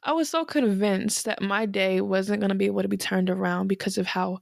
I 0.02 0.12
was 0.12 0.28
so 0.28 0.44
convinced 0.44 1.24
that 1.24 1.42
my 1.42 1.66
day 1.66 2.00
wasn't 2.00 2.42
to 2.42 2.54
be 2.54 2.66
able 2.66 2.82
to 2.82 2.88
be 2.88 2.96
turned 2.96 3.30
around 3.30 3.68
because 3.68 3.98
of 3.98 4.06
how 4.06 4.38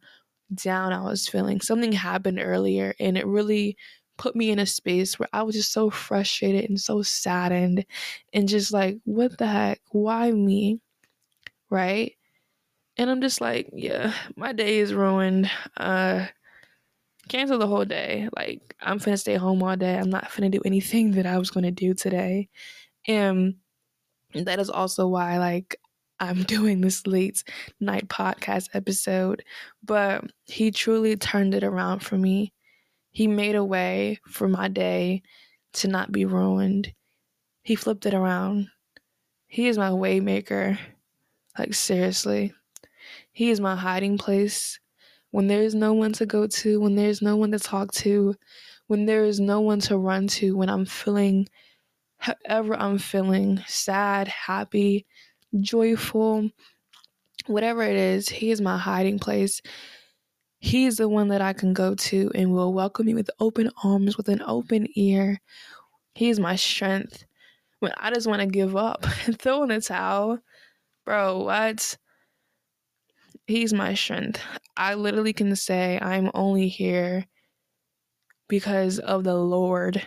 down 0.54 0.92
I 0.92 1.02
was 1.02 1.28
feeling. 1.28 1.60
Something 1.60 1.92
happened 1.92 2.40
earlier 2.42 2.94
and 3.00 3.18
it 3.18 3.26
really 3.26 3.76
put 4.18 4.36
me 4.36 4.50
in 4.50 4.58
a 4.58 4.66
space 4.66 5.18
where 5.18 5.28
I 5.32 5.42
was 5.42 5.54
just 5.56 5.72
so 5.72 5.90
frustrated 5.90 6.68
and 6.68 6.80
so 6.80 7.02
saddened 7.02 7.86
and 8.32 8.48
just 8.48 8.72
like, 8.72 8.98
what 9.04 9.38
the 9.38 9.46
heck? 9.46 9.80
Why 9.92 10.32
me? 10.32 10.80
Right? 11.70 12.14
And 12.98 13.10
I'm 13.10 13.20
just 13.20 13.40
like, 13.40 13.70
yeah, 13.74 14.14
my 14.36 14.52
day 14.52 14.78
is 14.78 14.94
ruined. 14.94 15.50
Uh 15.76 16.26
cancel 17.28 17.58
the 17.58 17.66
whole 17.66 17.84
day. 17.84 18.28
Like 18.36 18.74
I'm 18.80 18.98
finna 18.98 19.18
stay 19.18 19.36
home 19.36 19.62
all 19.62 19.76
day. 19.76 19.96
I'm 19.98 20.10
not 20.10 20.30
finna 20.30 20.50
do 20.50 20.60
anything 20.64 21.12
that 21.12 21.26
I 21.26 21.38
was 21.38 21.50
gonna 21.50 21.70
do 21.70 21.94
today. 21.94 22.48
And 23.06 23.56
that 24.34 24.58
is 24.58 24.70
also 24.70 25.06
why 25.08 25.38
like 25.38 25.76
I'm 26.20 26.42
doing 26.44 26.80
this 26.80 27.06
late 27.06 27.42
night 27.80 28.08
podcast 28.08 28.68
episode, 28.74 29.44
but 29.82 30.24
he 30.46 30.70
truly 30.70 31.16
turned 31.16 31.54
it 31.54 31.64
around 31.64 32.00
for 32.00 32.16
me. 32.16 32.52
He 33.10 33.26
made 33.26 33.56
a 33.56 33.64
way 33.64 34.20
for 34.26 34.48
my 34.48 34.68
day 34.68 35.22
to 35.74 35.88
not 35.88 36.12
be 36.12 36.24
ruined. 36.24 36.92
He 37.62 37.76
flipped 37.76 38.06
it 38.06 38.14
around. 38.14 38.68
He 39.46 39.68
is 39.68 39.76
my 39.76 39.90
waymaker. 39.90 40.78
Like 41.58 41.74
seriously. 41.74 42.54
He 43.32 43.50
is 43.50 43.60
my 43.60 43.76
hiding 43.76 44.16
place. 44.16 44.78
When 45.32 45.48
there 45.48 45.62
is 45.62 45.74
no 45.74 45.94
one 45.94 46.12
to 46.14 46.26
go 46.26 46.46
to, 46.46 46.80
when 46.80 46.94
there 46.94 47.08
is 47.08 47.22
no 47.22 47.36
one 47.36 47.52
to 47.52 47.58
talk 47.58 47.92
to, 47.94 48.36
when 48.86 49.06
there 49.06 49.24
is 49.24 49.40
no 49.40 49.60
one 49.60 49.80
to 49.80 49.98
run 49.98 50.28
to, 50.28 50.56
when 50.56 50.70
I'm 50.70 50.86
feeling 50.86 51.48
however 52.18 52.74
I'm 52.76 52.98
feeling 52.98 53.60
sad, 53.66 54.28
happy, 54.28 55.06
joyful, 55.60 56.50
whatever 57.46 57.82
it 57.82 57.96
is, 57.96 58.28
He 58.28 58.50
is 58.50 58.60
my 58.60 58.78
hiding 58.78 59.18
place. 59.18 59.60
He 60.60 60.86
is 60.86 60.98
the 60.98 61.08
one 61.08 61.28
that 61.28 61.40
I 61.40 61.54
can 61.54 61.72
go 61.72 61.94
to 61.96 62.30
and 62.34 62.52
will 62.52 62.72
welcome 62.72 63.06
me 63.06 63.14
with 63.14 63.30
open 63.40 63.70
arms, 63.82 64.16
with 64.16 64.28
an 64.28 64.42
open 64.46 64.86
ear. 64.94 65.40
He 66.14 66.28
is 66.30 66.38
my 66.38 66.56
strength. 66.56 67.24
When 67.80 67.92
I 67.96 68.12
just 68.12 68.28
want 68.28 68.40
to 68.40 68.46
give 68.46 68.76
up 68.76 69.04
and 69.26 69.38
throw 69.38 69.64
in 69.64 69.70
the 69.70 69.80
towel, 69.80 70.38
bro, 71.04 71.42
what? 71.42 71.96
He's 73.46 73.72
my 73.72 73.94
strength. 73.94 74.40
I 74.76 74.94
literally 74.94 75.32
can 75.32 75.54
say 75.56 75.98
I'm 76.00 76.30
only 76.34 76.68
here 76.68 77.26
because 78.48 78.98
of 78.98 79.24
the 79.24 79.34
Lord 79.36 80.06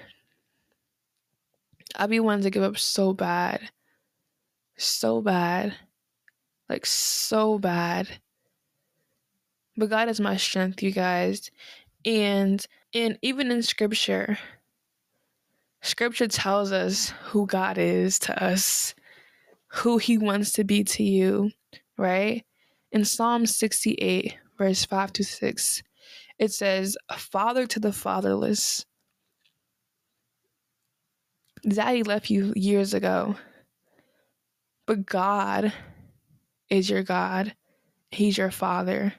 I'd 1.97 2.09
be 2.09 2.19
wanting 2.19 2.43
to 2.43 2.49
give 2.49 2.63
up 2.63 2.77
so 2.77 3.13
bad. 3.13 3.69
So 4.77 5.21
bad. 5.21 5.75
Like, 6.69 6.85
so 6.85 7.57
bad. 7.57 8.19
But 9.77 9.89
God 9.89 10.09
is 10.09 10.19
my 10.19 10.37
strength, 10.37 10.83
you 10.83 10.91
guys. 10.91 11.49
And 12.05 12.65
and 12.93 13.17
even 13.21 13.51
in 13.51 13.61
scripture, 13.61 14.37
scripture 15.81 16.27
tells 16.27 16.71
us 16.71 17.09
who 17.25 17.45
God 17.45 17.77
is 17.77 18.19
to 18.19 18.43
us, 18.43 18.95
who 19.67 19.97
he 19.97 20.17
wants 20.17 20.53
to 20.53 20.63
be 20.63 20.83
to 20.85 21.03
you, 21.03 21.51
right? 21.97 22.45
In 22.91 23.03
Psalm 23.03 23.45
68, 23.45 24.37
verse 24.57 24.85
5 24.85 25.13
to 25.13 25.23
6, 25.23 25.83
it 26.39 26.51
says, 26.51 26.97
Father 27.17 27.65
to 27.67 27.79
the 27.79 27.91
fatherless, 27.91 28.85
Daddy 31.67 32.03
left 32.03 32.29
you 32.29 32.53
years 32.55 32.93
ago. 32.93 33.35
But 34.85 35.05
God 35.05 35.73
is 36.69 36.89
your 36.89 37.01
God. 37.01 37.55
He's 38.11 38.37
your 38.37 38.51
father. 38.51 39.13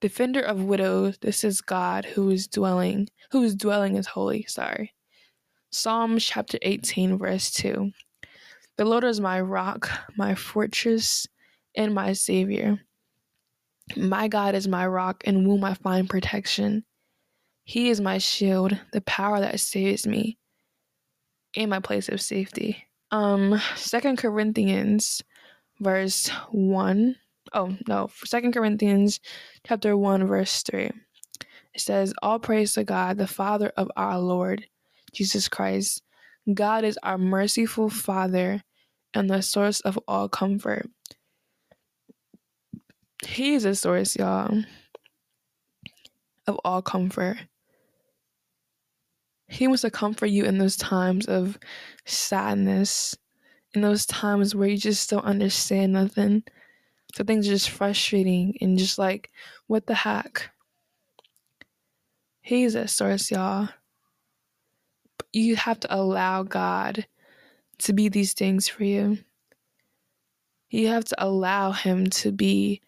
Defender 0.00 0.40
of 0.40 0.64
widows, 0.64 1.16
this 1.18 1.44
is 1.44 1.60
God 1.60 2.04
who 2.04 2.28
is 2.30 2.48
dwelling, 2.48 3.08
whose 3.30 3.54
dwelling 3.54 3.96
is 3.96 4.06
holy, 4.08 4.44
sorry. 4.48 4.92
Psalm 5.70 6.18
chapter 6.18 6.58
18, 6.62 7.18
verse 7.18 7.50
2. 7.52 7.90
The 8.76 8.84
Lord 8.84 9.04
is 9.04 9.20
my 9.20 9.40
rock, 9.40 9.88
my 10.16 10.34
fortress, 10.34 11.26
and 11.76 11.94
my 11.94 12.12
savior. 12.12 12.80
My 13.96 14.28
God 14.28 14.54
is 14.54 14.66
my 14.66 14.86
rock, 14.86 15.24
in 15.24 15.44
whom 15.44 15.64
I 15.64 15.74
find 15.74 16.08
protection. 16.08 16.84
He 17.64 17.90
is 17.90 18.00
my 18.00 18.18
shield, 18.18 18.78
the 18.92 19.00
power 19.02 19.40
that 19.40 19.60
saves 19.60 20.06
me 20.06 20.38
in 21.54 21.68
my 21.68 21.80
place 21.80 22.08
of 22.08 22.20
safety. 22.20 22.84
Um, 23.10 23.60
Second 23.76 24.18
Corinthians, 24.18 25.22
verse 25.80 26.28
one. 26.50 27.16
Oh 27.52 27.76
no, 27.86 28.10
Second 28.24 28.52
Corinthians, 28.52 29.20
chapter 29.66 29.96
one, 29.96 30.26
verse 30.26 30.62
three. 30.62 30.90
It 31.74 31.80
says, 31.80 32.14
"All 32.22 32.38
praise 32.38 32.74
to 32.74 32.84
God, 32.84 33.18
the 33.18 33.26
Father 33.26 33.72
of 33.76 33.90
our 33.96 34.18
Lord 34.18 34.66
Jesus 35.12 35.48
Christ. 35.48 36.02
God 36.52 36.84
is 36.84 36.98
our 37.02 37.18
merciful 37.18 37.88
Father 37.88 38.62
and 39.14 39.30
the 39.30 39.42
source 39.42 39.80
of 39.80 39.98
all 40.06 40.28
comfort. 40.28 40.90
He 43.24 43.54
is 43.54 43.64
the 43.64 43.74
source, 43.74 44.16
y'all, 44.16 44.64
of 46.46 46.60
all 46.64 46.82
comfort." 46.82 47.38
He 49.46 49.66
wants 49.66 49.82
to 49.82 49.90
comfort 49.90 50.26
you 50.26 50.44
in 50.44 50.58
those 50.58 50.76
times 50.76 51.26
of 51.26 51.58
sadness, 52.06 53.16
in 53.74 53.82
those 53.82 54.06
times 54.06 54.54
where 54.54 54.68
you 54.68 54.78
just 54.78 55.10
don't 55.10 55.24
understand 55.24 55.92
nothing. 55.92 56.42
So 57.14 57.22
things 57.22 57.46
are 57.46 57.52
just 57.52 57.70
frustrating 57.70 58.56
and 58.60 58.78
just 58.78 58.98
like, 58.98 59.30
what 59.66 59.86
the 59.86 59.94
heck? 59.94 60.50
He's 62.40 62.74
a 62.74 62.88
source, 62.88 63.30
y'all. 63.30 63.68
But 65.18 65.28
you 65.32 65.56
have 65.56 65.78
to 65.80 65.94
allow 65.94 66.42
God 66.42 67.06
to 67.78 67.92
be 67.92 68.08
these 68.08 68.32
things 68.32 68.66
for 68.66 68.84
you. 68.84 69.18
You 70.70 70.88
have 70.88 71.04
to 71.04 71.24
allow 71.24 71.72
Him 71.72 72.10
to 72.10 72.32
be 72.32 72.80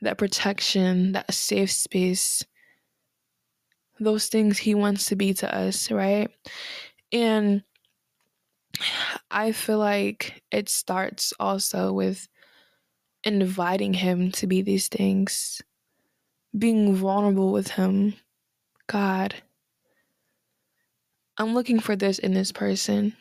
that 0.00 0.18
protection, 0.18 1.12
that 1.12 1.32
safe 1.32 1.70
space 1.70 2.44
those 4.00 4.28
things 4.28 4.58
he 4.58 4.74
wants 4.74 5.06
to 5.06 5.16
be 5.16 5.34
to 5.34 5.54
us, 5.54 5.90
right? 5.90 6.30
And 7.12 7.62
I 9.30 9.52
feel 9.52 9.78
like 9.78 10.42
it 10.50 10.68
starts 10.68 11.32
also 11.40 11.92
with 11.92 12.28
inviting 13.24 13.94
him 13.94 14.30
to 14.32 14.46
be 14.46 14.62
these 14.62 14.88
things, 14.88 15.60
being 16.56 16.94
vulnerable 16.94 17.52
with 17.52 17.72
him. 17.72 18.14
God, 18.86 19.34
I'm 21.36 21.54
looking 21.54 21.80
for 21.80 21.96
this 21.96 22.18
in 22.18 22.34
this 22.34 22.52
person. 22.52 23.14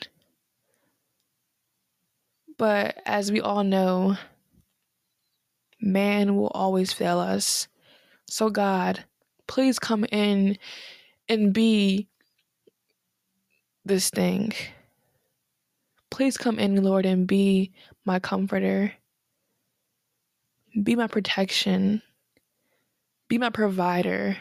But 2.58 2.98
as 3.06 3.32
we 3.32 3.42
all 3.42 3.64
know, 3.64 4.18
man 5.82 6.36
will 6.36 6.50
always 6.50 6.94
fail 6.94 7.20
us. 7.20 7.68
So, 8.28 8.50
God, 8.50 9.04
please 9.48 9.80
come 9.80 10.06
in 10.06 10.58
and 11.30 11.54
be 11.54 12.08
this 13.86 14.10
thing. 14.10 14.54
Please 16.12 16.38
come 16.38 16.60
in, 16.60 16.84
Lord, 16.84 17.06
and 17.06 17.28
be 17.28 17.72
my 18.06 18.20
comforter. 18.20 18.94
Be 20.84 20.96
my 20.96 21.08
protection. 21.08 22.02
Be 23.30 23.38
my 23.38 23.50
provider. 23.50 24.38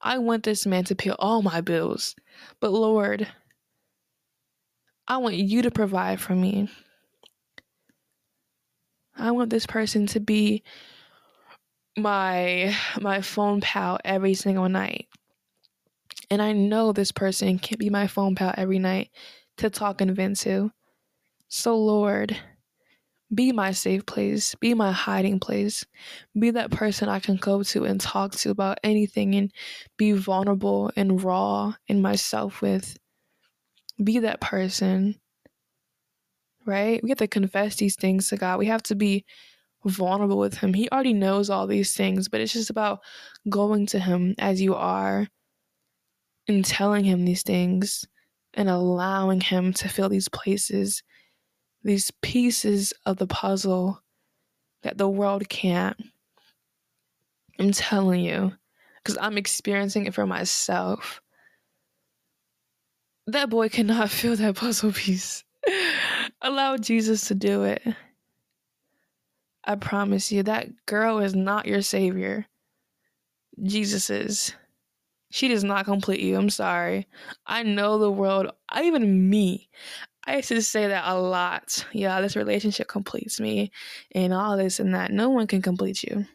I 0.00 0.18
want 0.18 0.42
this 0.42 0.66
man 0.66 0.84
to 0.84 0.96
pay 0.96 1.10
all 1.10 1.42
my 1.42 1.60
bills, 1.60 2.16
but 2.60 2.72
Lord, 2.72 3.28
I 5.06 5.18
want 5.18 5.36
you 5.36 5.62
to 5.62 5.70
provide 5.70 6.20
for 6.20 6.34
me. 6.34 6.68
I 9.16 9.30
want 9.30 9.50
this 9.50 9.66
person 9.66 10.06
to 10.08 10.20
be 10.20 10.62
my 11.96 12.74
my 13.00 13.20
phone 13.20 13.60
pal 13.60 13.98
every 14.04 14.34
single 14.34 14.68
night. 14.68 15.08
And 16.30 16.40
I 16.40 16.52
know 16.52 16.92
this 16.92 17.12
person 17.12 17.58
can't 17.58 17.78
be 17.78 17.90
my 17.90 18.06
phone 18.06 18.34
pal 18.34 18.54
every 18.56 18.78
night 18.78 19.10
to 19.58 19.68
talk 19.68 20.00
and 20.00 20.16
vent 20.16 20.38
to. 20.40 20.70
So 21.48 21.76
Lord, 21.76 22.36
be 23.34 23.52
my 23.52 23.72
safe 23.72 24.04
place, 24.06 24.54
be 24.56 24.74
my 24.74 24.92
hiding 24.92 25.40
place, 25.40 25.84
be 26.38 26.50
that 26.50 26.70
person 26.70 27.08
I 27.08 27.20
can 27.20 27.36
go 27.36 27.62
to 27.62 27.84
and 27.84 28.00
talk 28.00 28.32
to 28.36 28.50
about 28.50 28.78
anything 28.82 29.34
and 29.34 29.52
be 29.96 30.12
vulnerable 30.12 30.90
and 30.96 31.22
raw 31.22 31.74
in 31.86 32.02
myself 32.02 32.60
with. 32.60 32.96
Be 34.02 34.18
that 34.20 34.40
person, 34.40 35.20
right? 36.66 37.02
We 37.02 37.10
have 37.10 37.18
to 37.18 37.26
confess 37.26 37.76
these 37.76 37.96
things 37.96 38.28
to 38.28 38.36
God. 38.36 38.58
We 38.58 38.66
have 38.66 38.82
to 38.84 38.94
be 38.94 39.24
vulnerable 39.84 40.38
with 40.38 40.58
him. 40.58 40.74
He 40.74 40.88
already 40.90 41.12
knows 41.12 41.50
all 41.50 41.66
these 41.66 41.94
things, 41.94 42.28
but 42.28 42.40
it's 42.40 42.52
just 42.52 42.70
about 42.70 43.00
going 43.48 43.86
to 43.86 43.98
him 43.98 44.34
as 44.38 44.60
you 44.60 44.74
are 44.74 45.26
and 46.48 46.64
telling 46.64 47.04
him 47.04 47.24
these 47.24 47.42
things 47.42 48.06
and 48.54 48.68
allowing 48.68 49.40
him 49.40 49.72
to 49.72 49.88
fill 49.88 50.08
these 50.08 50.28
places, 50.28 51.02
these 51.82 52.10
pieces 52.22 52.92
of 53.06 53.16
the 53.16 53.26
puzzle 53.26 54.02
that 54.82 54.98
the 54.98 55.08
world 55.08 55.48
can't. 55.48 55.96
I'm 57.58 57.72
telling 57.72 58.20
you, 58.20 58.52
because 59.02 59.18
I'm 59.20 59.38
experiencing 59.38 60.06
it 60.06 60.14
for 60.14 60.26
myself. 60.26 61.20
That 63.26 63.50
boy 63.50 63.68
cannot 63.68 64.10
fill 64.10 64.36
that 64.36 64.56
puzzle 64.56 64.92
piece. 64.92 65.44
Allow 66.42 66.76
Jesus 66.76 67.26
to 67.28 67.34
do 67.34 67.62
it. 67.62 67.82
I 69.64 69.76
promise 69.76 70.32
you, 70.32 70.42
that 70.42 70.68
girl 70.86 71.20
is 71.20 71.34
not 71.34 71.66
your 71.66 71.82
savior. 71.82 72.46
Jesus 73.62 74.10
is. 74.10 74.52
She 75.30 75.48
does 75.48 75.62
not 75.62 75.84
complete 75.84 76.20
you. 76.20 76.36
I'm 76.36 76.50
sorry. 76.50 77.06
I 77.46 77.62
know 77.62 77.98
the 77.98 78.10
world, 78.10 78.50
I, 78.68 78.82
even 78.82 79.30
me, 79.30 79.70
I 80.26 80.36
used 80.36 80.48
to 80.48 80.62
say 80.62 80.88
that 80.88 81.04
a 81.06 81.18
lot. 81.18 81.84
Yeah, 81.92 82.20
this 82.20 82.36
relationship 82.36 82.88
completes 82.88 83.40
me 83.40 83.70
and 84.14 84.32
all 84.32 84.56
this 84.56 84.80
and 84.80 84.94
that. 84.94 85.10
No 85.10 85.30
one 85.30 85.46
can 85.46 85.62
complete 85.62 86.02
you. 86.02 86.26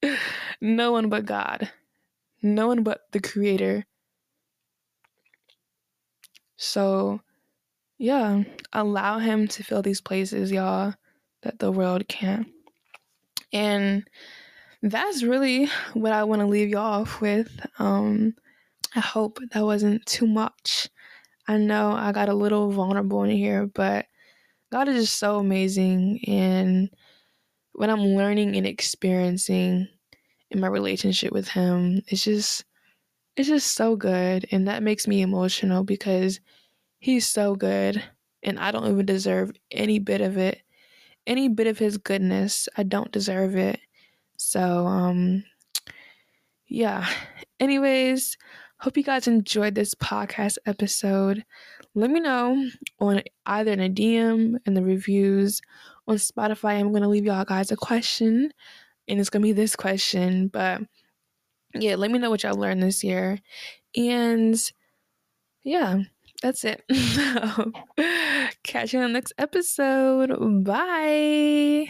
no 0.60 0.92
one 0.92 1.08
but 1.08 1.24
God. 1.26 1.70
No 2.42 2.68
one 2.68 2.82
but 2.82 3.02
the 3.12 3.20
Creator. 3.20 3.84
So, 6.56 7.20
yeah, 8.00 8.44
allow 8.72 9.18
Him 9.18 9.46
to 9.48 9.62
fill 9.62 9.82
these 9.82 10.00
places, 10.00 10.50
y'all 10.50 10.94
that 11.42 11.58
the 11.58 11.70
world 11.70 12.08
can't. 12.08 12.48
And 13.52 14.08
that's 14.82 15.22
really 15.22 15.68
what 15.92 16.12
I 16.12 16.24
want 16.24 16.40
to 16.40 16.46
leave 16.46 16.70
y'all 16.70 17.02
off 17.02 17.20
with. 17.20 17.50
Um, 17.78 18.34
I 18.96 19.00
hope 19.00 19.38
that 19.52 19.64
wasn't 19.64 20.06
too 20.06 20.26
much. 20.26 20.88
I 21.46 21.58
know 21.58 21.92
I 21.92 22.12
got 22.12 22.30
a 22.30 22.34
little 22.34 22.70
vulnerable 22.70 23.22
in 23.24 23.30
here, 23.32 23.66
but 23.66 24.06
God 24.72 24.88
is 24.88 25.04
just 25.04 25.18
so 25.18 25.36
amazing. 25.38 26.20
And 26.26 26.88
what 27.72 27.90
I'm 27.90 28.00
learning 28.00 28.56
and 28.56 28.66
experiencing 28.66 29.88
in 30.50 30.60
my 30.60 30.68
relationship 30.68 31.32
with 31.32 31.48
Him, 31.48 32.00
it's 32.08 32.24
just, 32.24 32.64
it's 33.36 33.48
just 33.48 33.74
so 33.74 33.94
good. 33.94 34.46
And 34.52 34.68
that 34.68 34.82
makes 34.82 35.06
me 35.06 35.20
emotional 35.20 35.84
because 35.84 36.40
He's 37.00 37.26
so 37.26 37.56
good. 37.56 38.02
And 38.42 38.58
I 38.58 38.70
don't 38.70 38.86
even 38.86 39.04
deserve 39.04 39.52
any 39.72 39.98
bit 39.98 40.20
of 40.20 40.38
it 40.38 40.62
any 41.26 41.48
bit 41.48 41.66
of 41.66 41.78
his 41.78 41.98
goodness. 41.98 42.68
I 42.76 42.82
don't 42.82 43.12
deserve 43.12 43.56
it. 43.56 43.80
So, 44.36 44.86
um, 44.86 45.44
yeah. 46.66 47.08
Anyways, 47.58 48.36
hope 48.78 48.96
you 48.96 49.02
guys 49.02 49.28
enjoyed 49.28 49.74
this 49.74 49.94
podcast 49.94 50.58
episode. 50.66 51.44
Let 51.94 52.10
me 52.10 52.20
know 52.20 52.68
on 52.98 53.22
either 53.46 53.72
in 53.72 53.80
a 53.80 53.88
DM 53.88 54.56
in 54.64 54.74
the 54.74 54.82
reviews 54.82 55.60
on 56.06 56.16
Spotify. 56.16 56.78
I'm 56.78 56.92
gonna 56.92 57.08
leave 57.08 57.24
y'all 57.24 57.44
guys 57.44 57.70
a 57.70 57.76
question, 57.76 58.52
and 59.08 59.20
it's 59.20 59.30
gonna 59.30 59.42
be 59.42 59.52
this 59.52 59.76
question. 59.76 60.48
But 60.48 60.82
yeah, 61.74 61.96
let 61.96 62.10
me 62.10 62.18
know 62.18 62.30
what 62.30 62.44
y'all 62.44 62.54
learned 62.54 62.82
this 62.82 63.04
year, 63.04 63.38
and 63.96 64.56
yeah 65.62 66.02
that's 66.42 66.64
it. 66.64 66.82
Catch 68.62 68.92
you 68.92 69.00
on 69.00 69.08
the 69.08 69.12
next 69.12 69.32
episode. 69.38 70.64
Bye. 70.64 71.86